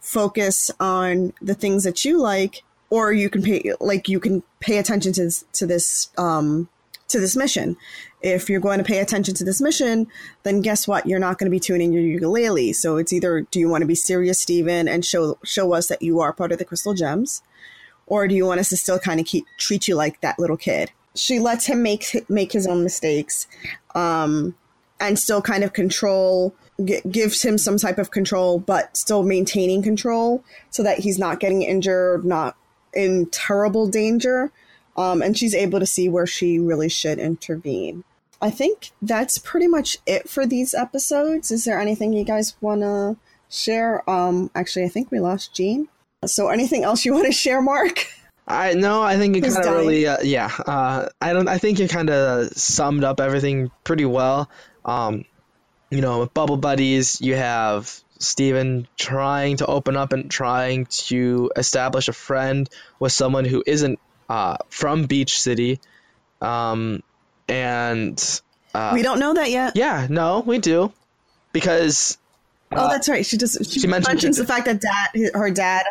focus 0.00 0.70
on 0.78 1.32
the 1.40 1.54
things 1.54 1.84
that 1.84 2.04
you 2.04 2.20
like, 2.20 2.62
or 2.90 3.12
you 3.12 3.30
can 3.30 3.42
pay 3.42 3.72
like 3.80 4.08
you 4.08 4.20
can 4.20 4.42
pay 4.60 4.78
attention 4.78 5.12
to 5.14 5.24
this, 5.24 5.44
to 5.54 5.66
this 5.66 6.10
um, 6.18 6.68
to 7.08 7.20
this 7.20 7.36
mission. 7.36 7.76
If 8.22 8.50
you're 8.50 8.60
going 8.60 8.78
to 8.78 8.84
pay 8.84 8.98
attention 8.98 9.34
to 9.36 9.44
this 9.44 9.60
mission, 9.60 10.08
then 10.42 10.60
guess 10.60 10.88
what? 10.88 11.06
You're 11.06 11.20
not 11.20 11.38
going 11.38 11.46
to 11.46 11.54
be 11.54 11.60
tuning 11.60 11.92
your 11.92 12.02
ukulele. 12.02 12.72
So 12.72 12.96
it's 12.96 13.12
either 13.12 13.42
do 13.42 13.60
you 13.60 13.68
want 13.68 13.82
to 13.82 13.86
be 13.86 13.94
serious, 13.94 14.40
Steven, 14.40 14.88
and 14.88 15.04
show 15.04 15.38
show 15.44 15.72
us 15.72 15.88
that 15.88 16.02
you 16.02 16.20
are 16.20 16.32
part 16.32 16.52
of 16.52 16.58
the 16.58 16.64
Crystal 16.64 16.94
Gems, 16.94 17.42
or 18.06 18.26
do 18.28 18.34
you 18.34 18.46
want 18.46 18.60
us 18.60 18.68
to 18.70 18.76
still 18.76 18.98
kind 18.98 19.20
of 19.20 19.26
keep 19.26 19.46
treat 19.58 19.88
you 19.88 19.94
like 19.94 20.20
that 20.20 20.38
little 20.38 20.56
kid? 20.56 20.90
She 21.14 21.38
lets 21.38 21.66
him 21.66 21.82
make 21.82 22.28
make 22.28 22.52
his 22.52 22.66
own 22.66 22.82
mistakes, 22.82 23.46
um, 23.94 24.54
and 25.00 25.18
still 25.18 25.42
kind 25.42 25.64
of 25.64 25.72
control 25.72 26.54
g- 26.84 27.00
gives 27.10 27.42
him 27.42 27.58
some 27.58 27.78
type 27.78 27.98
of 27.98 28.10
control, 28.10 28.58
but 28.58 28.96
still 28.96 29.22
maintaining 29.22 29.82
control 29.82 30.44
so 30.70 30.82
that 30.82 30.98
he's 30.98 31.18
not 31.18 31.40
getting 31.40 31.62
injured, 31.62 32.24
not 32.24 32.56
in 32.94 33.26
terrible 33.26 33.86
danger. 33.86 34.52
Um, 34.96 35.20
and 35.20 35.36
she's 35.36 35.54
able 35.54 35.78
to 35.78 35.86
see 35.86 36.08
where 36.08 36.26
she 36.26 36.58
really 36.58 36.88
should 36.88 37.18
intervene. 37.18 38.04
I 38.40 38.50
think 38.50 38.90
that's 39.02 39.38
pretty 39.38 39.66
much 39.66 39.98
it 40.06 40.28
for 40.28 40.46
these 40.46 40.74
episodes. 40.74 41.50
Is 41.50 41.64
there 41.64 41.80
anything 41.80 42.12
you 42.12 42.24
guys 42.24 42.54
want 42.60 42.82
to 42.82 43.16
share? 43.48 44.08
Um, 44.08 44.50
actually, 44.54 44.84
I 44.84 44.88
think 44.88 45.10
we 45.10 45.20
lost 45.20 45.54
Jean. 45.54 45.88
So, 46.24 46.48
anything 46.48 46.84
else 46.84 47.04
you 47.04 47.12
want 47.12 47.26
to 47.26 47.32
share, 47.32 47.62
Mark? 47.62 48.06
I 48.48 48.74
no, 48.74 49.02
I 49.02 49.16
think 49.16 49.34
you 49.34 49.42
kind 49.42 49.56
of 49.56 49.64
really, 49.64 50.06
uh, 50.06 50.18
yeah. 50.22 50.50
Uh, 50.66 51.08
I 51.20 51.32
don't. 51.32 51.48
I 51.48 51.58
think 51.58 51.78
you 51.78 51.88
kind 51.88 52.10
of 52.10 52.48
summed 52.50 53.04
up 53.04 53.20
everything 53.20 53.70
pretty 53.84 54.04
well. 54.04 54.48
Um, 54.84 55.24
you 55.90 56.00
know, 56.00 56.20
with 56.20 56.34
Bubble 56.34 56.56
Buddies, 56.56 57.20
you 57.20 57.36
have 57.36 58.00
Steven 58.18 58.88
trying 58.96 59.58
to 59.58 59.66
open 59.66 59.96
up 59.96 60.12
and 60.12 60.30
trying 60.30 60.86
to 60.86 61.50
establish 61.56 62.08
a 62.08 62.12
friend 62.12 62.68
with 62.98 63.12
someone 63.12 63.44
who 63.44 63.62
isn't 63.66 63.98
uh, 64.28 64.56
from 64.68 65.04
Beach 65.04 65.40
City, 65.40 65.80
um, 66.40 67.02
and 67.48 68.40
uh, 68.74 68.90
we 68.94 69.02
don't 69.02 69.20
know 69.20 69.34
that 69.34 69.50
yet. 69.50 69.76
yeah, 69.76 70.06
no, 70.10 70.40
we 70.40 70.58
do, 70.58 70.92
because 71.52 72.18
oh, 72.72 72.88
that's 72.88 73.08
right. 73.08 73.24
She 73.24 73.36
just 73.36 73.58
she, 73.72 73.80
she 73.80 73.86
mentioned- 73.86 74.14
mentions 74.14 74.36
the 74.38 74.46
fact 74.46 74.66
that 74.66 74.80
dad, 74.80 75.30
her 75.34 75.50
dad, 75.50 75.84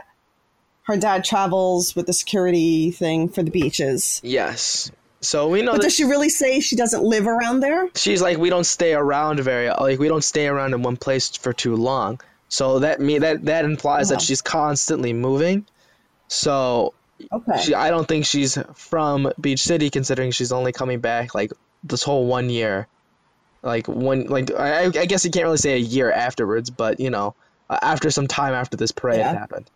her 0.84 0.98
dad 0.98 1.24
travels 1.24 1.96
with 1.96 2.08
the 2.08 2.14
security 2.14 2.92
thing 2.92 3.30
for 3.30 3.44
the 3.44 3.52
beaches. 3.52 4.20
yes. 4.24 4.92
So 5.26 5.50
we 5.50 5.62
know 5.62 5.72
But 5.72 5.78
that 5.82 5.88
does 5.88 5.96
she 5.96 6.04
really 6.04 6.30
say 6.30 6.60
she 6.60 6.76
doesn't 6.76 7.04
live 7.04 7.28
around 7.28 7.60
there? 7.62 7.90
she's 7.96 8.22
like 8.22 8.38
we 8.38 8.50
don't 8.50 8.66
stay 8.66 8.94
around 8.94 9.40
very 9.42 9.70
like 9.70 10.00
we 10.00 10.08
don't 10.08 10.24
stay 10.24 10.48
around 10.48 10.74
in 10.74 10.82
one 10.84 10.98
place 10.98 11.36
for 11.36 11.52
too 11.54 11.76
long 11.76 12.20
so 12.50 12.80
that 12.80 13.00
me 13.00 13.20
that 13.20 13.46
that 13.46 13.66
implies 13.66 14.10
that 14.10 14.18
oh. 14.18 14.20
she's 14.20 14.42
constantly 14.42 15.14
moving 15.14 15.66
so 16.28 16.94
Okay. 17.32 17.62
she, 17.62 17.74
i 17.74 17.90
don't 17.90 18.08
think 18.08 18.26
she's 18.26 18.58
from 18.74 19.32
beach 19.40 19.64
city 19.64 19.90
considering 19.90 20.32
she's 20.32 20.52
only 20.52 20.72
coming 20.74 21.00
back 21.00 21.34
like 21.34 21.52
this 21.84 22.04
whole 22.04 22.26
one 22.28 22.50
year 22.50 22.88
like 23.64 23.88
one 23.88 24.26
like 24.26 24.52
i, 24.52 24.86
I 24.86 25.06
guess 25.06 25.24
you 25.24 25.32
can't 25.32 25.46
really 25.46 25.58
say 25.58 25.74
a 25.76 25.78
year 25.78 26.12
afterwards 26.12 26.70
but 26.70 27.00
you 27.00 27.10
know 27.10 27.34
after 27.70 28.12
some 28.12 28.28
time 28.28 28.54
after 28.54 28.76
this 28.78 28.92
parade 28.92 29.20
Yeah. 29.20 29.34
happened 29.34 29.70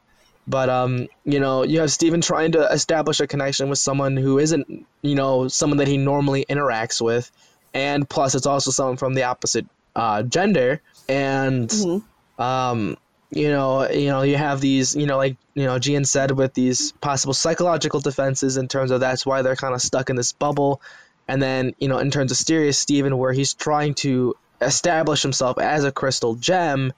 but 0.49 0.67
um 0.69 1.07
you 1.23 1.39
know 1.39 1.63
you 1.63 1.79
have 1.79 1.91
Steven 1.91 2.21
trying 2.21 2.53
to 2.53 2.61
establish 2.71 3.19
a 3.19 3.27
connection 3.27 3.69
with 3.69 3.79
someone 3.79 4.17
who 4.17 4.39
isn't 4.39 4.67
you 5.01 5.15
know 5.15 5.47
someone 5.47 5.77
that 5.77 5.87
he 5.87 5.97
normally 5.97 6.45
interacts 6.49 6.99
with. 7.01 7.31
And 7.73 8.09
plus 8.09 8.33
it's 8.33 8.47
also 8.47 8.71
someone 8.71 8.97
from 8.97 9.13
the 9.13 9.23
opposite 9.23 9.67
uh, 9.95 10.23
gender. 10.23 10.81
And 11.07 11.69
Mhm. 11.69 12.03
um 12.39 12.97
you 13.31 13.49
know 13.49 13.87
you 13.89 14.07
know 14.07 14.23
you 14.23 14.37
have 14.37 14.59
these 14.59 14.95
you 14.95 15.05
know 15.05 15.17
like 15.17 15.37
you 15.53 15.65
know 15.65 15.77
Gian 15.77 16.03
said 16.03 16.31
with 16.31 16.55
these 16.55 16.93
possible 16.93 17.35
psychological 17.35 17.99
defenses 17.99 18.57
in 18.57 18.67
terms 18.67 18.89
of 18.89 18.99
that's 19.01 19.23
why 19.25 19.43
they're 19.43 19.55
kind 19.55 19.75
of 19.75 19.81
stuck 19.81 20.09
in 20.09 20.15
this 20.15 20.33
bubble. 20.33 20.81
And 21.27 21.39
then 21.39 21.75
you 21.77 21.87
know 21.89 21.99
in 21.99 22.09
terms 22.09 22.31
of 22.31 22.37
Serious 22.37 22.79
Steven 22.79 23.15
where 23.17 23.33
he's 23.33 23.53
trying 23.53 23.93
to 24.05 24.35
establish 24.61 25.21
himself 25.21 25.59
as 25.59 25.83
a 25.83 25.91
crystal 25.91 26.33
gem 26.35 26.91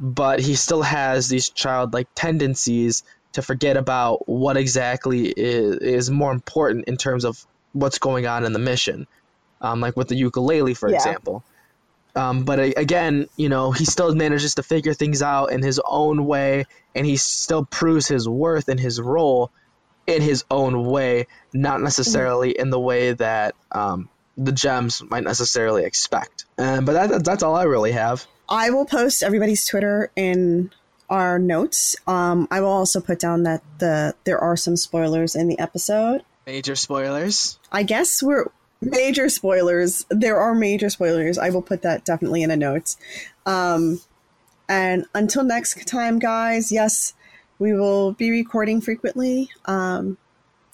but 0.00 0.40
he 0.40 0.54
still 0.54 0.82
has 0.82 1.28
these 1.28 1.50
childlike 1.50 2.08
tendencies 2.14 3.02
to 3.34 3.42
forget 3.42 3.76
about 3.76 4.28
what 4.28 4.56
exactly 4.56 5.26
is, 5.28 5.76
is 5.78 6.10
more 6.10 6.32
important 6.32 6.86
in 6.86 6.96
terms 6.96 7.24
of 7.24 7.38
what's 7.72 7.98
going 7.98 8.26
on 8.26 8.44
in 8.44 8.52
the 8.52 8.58
mission. 8.58 9.06
Um, 9.60 9.80
like 9.80 9.96
with 9.96 10.08
the 10.08 10.16
ukulele 10.16 10.74
for 10.74 10.88
Yeah. 10.88 10.96
example. 10.96 11.44
Um, 12.14 12.44
but 12.44 12.58
again 12.58 13.26
you 13.36 13.48
know 13.48 13.70
he 13.72 13.84
still 13.84 14.14
manages 14.14 14.54
to 14.54 14.62
figure 14.62 14.94
things 14.94 15.20
out 15.22 15.52
in 15.52 15.62
his 15.62 15.80
own 15.86 16.24
way 16.24 16.64
and 16.94 17.06
he 17.06 17.16
still 17.16 17.66
proves 17.66 18.08
his 18.08 18.28
worth 18.28 18.68
in 18.68 18.78
his 18.78 19.00
role 19.00 19.50
in 20.06 20.22
his 20.22 20.44
own 20.50 20.84
way 20.84 21.26
not 21.52 21.80
necessarily 21.80 22.50
in 22.58 22.70
the 22.70 22.80
way 22.80 23.12
that 23.12 23.54
um, 23.72 24.08
the 24.36 24.52
gems 24.52 25.02
might 25.10 25.22
necessarily 25.24 25.84
expect. 25.84 26.46
Um, 26.56 26.84
but 26.86 26.92
that, 26.94 27.24
that's 27.24 27.42
all 27.42 27.54
i 27.54 27.64
really 27.64 27.92
have 27.92 28.26
I 28.48 28.70
will 28.70 28.84
post 28.84 29.22
everybody's 29.22 29.66
Twitter 29.66 30.10
in 30.16 30.70
our 31.10 31.38
notes. 31.38 31.96
Um, 32.06 32.48
I 32.50 32.60
will 32.60 32.68
also 32.68 33.00
put 33.00 33.18
down 33.18 33.42
that 33.44 33.62
the 33.78 34.14
there 34.24 34.38
are 34.38 34.56
some 34.56 34.76
spoilers 34.76 35.34
in 35.34 35.48
the 35.48 35.58
episode. 35.58 36.22
major 36.46 36.76
spoilers 36.76 37.58
I 37.70 37.82
guess 37.82 38.22
we're 38.22 38.46
major 38.80 39.28
spoilers. 39.28 40.06
There 40.10 40.38
are 40.38 40.54
major 40.54 40.90
spoilers. 40.90 41.38
I 41.38 41.50
will 41.50 41.62
put 41.62 41.82
that 41.82 42.04
definitely 42.04 42.42
in 42.42 42.50
a 42.50 42.56
note. 42.56 42.96
Um, 43.46 44.00
and 44.68 45.06
until 45.14 45.44
next 45.44 45.86
time, 45.86 46.18
guys, 46.18 46.70
yes, 46.70 47.14
we 47.58 47.72
will 47.72 48.12
be 48.12 48.30
recording 48.30 48.80
frequently. 48.80 49.50
Um, 49.64 50.18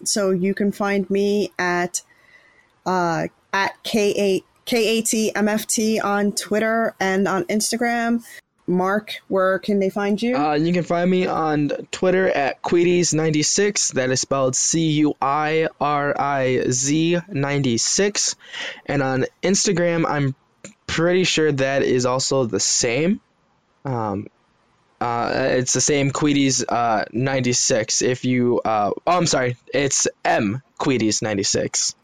so 0.02 0.30
you 0.30 0.54
can 0.54 0.72
find 0.72 1.08
me 1.08 1.52
at 1.58 2.02
uh, 2.84 3.28
at 3.52 3.82
K8 3.84 4.42
KATMFT 4.66 6.02
on 6.02 6.32
Twitter 6.32 6.94
and 7.00 7.28
on 7.28 7.44
Instagram. 7.44 8.24
Mark, 8.66 9.16
where 9.28 9.58
can 9.58 9.78
they 9.78 9.90
find 9.90 10.20
you? 10.20 10.36
Uh, 10.36 10.54
you 10.54 10.72
can 10.72 10.84
find 10.84 11.10
me 11.10 11.26
on 11.26 11.68
Twitter 11.90 12.28
at 12.30 12.62
Queeties96. 12.62 13.92
That 13.92 14.10
is 14.10 14.20
spelled 14.22 14.56
C 14.56 14.90
U 14.92 15.14
I 15.20 15.68
R 15.80 16.18
I 16.18 16.64
Z 16.70 17.18
96. 17.28 18.36
And 18.86 19.02
on 19.02 19.26
Instagram, 19.42 20.06
I'm 20.08 20.34
pretty 20.86 21.24
sure 21.24 21.52
that 21.52 21.82
is 21.82 22.06
also 22.06 22.46
the 22.46 22.60
same. 22.60 23.20
Um, 23.84 24.28
uh, 24.98 25.30
it's 25.34 25.74
the 25.74 25.82
same 25.82 26.10
Queeties 26.10 26.64
uh, 26.66 27.04
96. 27.12 28.00
If 28.00 28.24
you, 28.24 28.62
uh, 28.64 28.92
oh, 29.06 29.18
I'm 29.18 29.26
sorry, 29.26 29.58
it's 29.74 30.08
M 30.24 30.62
Queeties 30.78 31.20
96. 31.20 31.94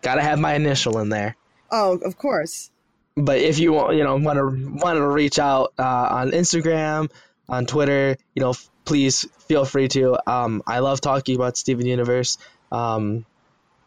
Gotta 0.00 0.22
have 0.22 0.38
my 0.38 0.54
initial 0.54 0.98
in 0.98 1.10
there 1.10 1.36
oh, 1.76 1.98
of 2.08 2.16
course. 2.16 2.70
but 3.16 3.38
if 3.38 3.58
you 3.58 3.72
want, 3.76 3.96
you 3.96 4.04
know, 4.04 4.16
want 4.16 4.38
to 4.40 4.46
want 4.84 4.96
to 4.96 5.06
reach 5.06 5.38
out 5.38 5.72
uh, 5.78 6.08
on 6.20 6.30
Instagram, 6.32 7.10
on 7.48 7.66
Twitter, 7.66 8.16
you 8.34 8.40
know, 8.42 8.50
f- 8.50 8.68
please 8.84 9.24
feel 9.48 9.64
free 9.64 9.88
to. 9.96 10.02
Um, 10.30 10.62
I 10.66 10.80
love 10.80 11.00
talking 11.00 11.36
about 11.36 11.56
Steven 11.56 11.86
Universe. 11.86 12.38
Um, 12.72 13.24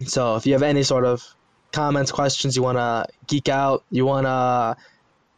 So 0.05 0.37
if 0.37 0.45
you 0.47 0.53
have 0.53 0.63
any 0.63 0.83
sort 0.83 1.03
of 1.05 1.21
comments, 1.71 2.11
questions, 2.11 2.55
you 2.55 2.63
want 2.63 2.77
to 2.77 3.05
geek 3.27 3.49
out, 3.49 3.83
you 3.91 4.05
want 4.05 4.25
to 4.25 4.77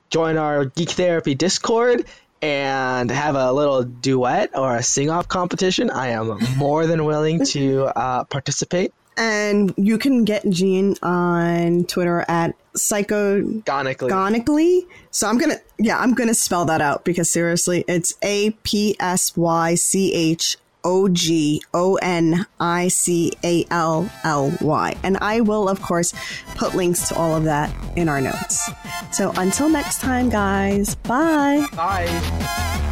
join 0.10 0.38
our 0.38 0.66
Geek 0.66 0.92
Therapy 0.92 1.34
Discord 1.36 2.06
and 2.42 3.10
have 3.10 3.36
a 3.36 3.52
little 3.52 3.84
duet 3.84 4.52
or 4.56 4.76
a 4.76 4.84
sing 4.84 5.10
off 5.10 5.28
competition, 5.28 5.90
I 5.90 6.10
am 6.10 6.38
more 6.58 6.86
than 6.86 7.06
willing 7.06 7.44
to 7.58 7.86
uh, 7.86 8.24
participate. 8.26 8.94
And 9.18 9.74
you 9.78 9.98
can 9.98 10.24
get 10.24 10.50
Gene 10.50 10.96
on 11.04 11.84
Twitter 11.86 12.26
at 12.28 12.56
psychogonically. 12.76 14.10
Gonically. 14.10 14.88
So 15.12 15.28
I'm 15.28 15.38
gonna, 15.38 15.58
yeah, 15.78 16.00
I'm 16.00 16.14
gonna 16.14 16.34
spell 16.34 16.66
that 16.66 16.82
out 16.82 17.04
because 17.04 17.30
seriously, 17.30 17.84
it's 17.88 18.14
A 18.22 18.52
P 18.64 18.96
S 19.00 19.36
Y 19.36 19.76
C 19.76 20.14
H 20.14 20.58
O 20.84 21.08
G 21.10 21.62
O 21.74 21.96
N 21.96 22.46
I 22.60 22.88
C 22.88 23.34
A 23.44 23.66
L 23.70 24.10
L 24.24 24.54
Y. 24.62 24.96
And 25.04 25.18
I 25.18 25.42
will, 25.42 25.70
of 25.70 25.82
course, 25.82 26.14
put 26.56 26.74
links 26.74 27.08
to 27.10 27.16
all 27.16 27.36
of 27.36 27.44
that 27.44 27.74
in 27.96 28.10
our 28.10 28.22
notes. 28.22 28.70
So 29.12 29.32
until 29.36 29.70
next 29.70 30.00
time, 30.02 30.30
guys, 30.30 30.96
bye. 30.96 31.66
Bye. 31.74 32.88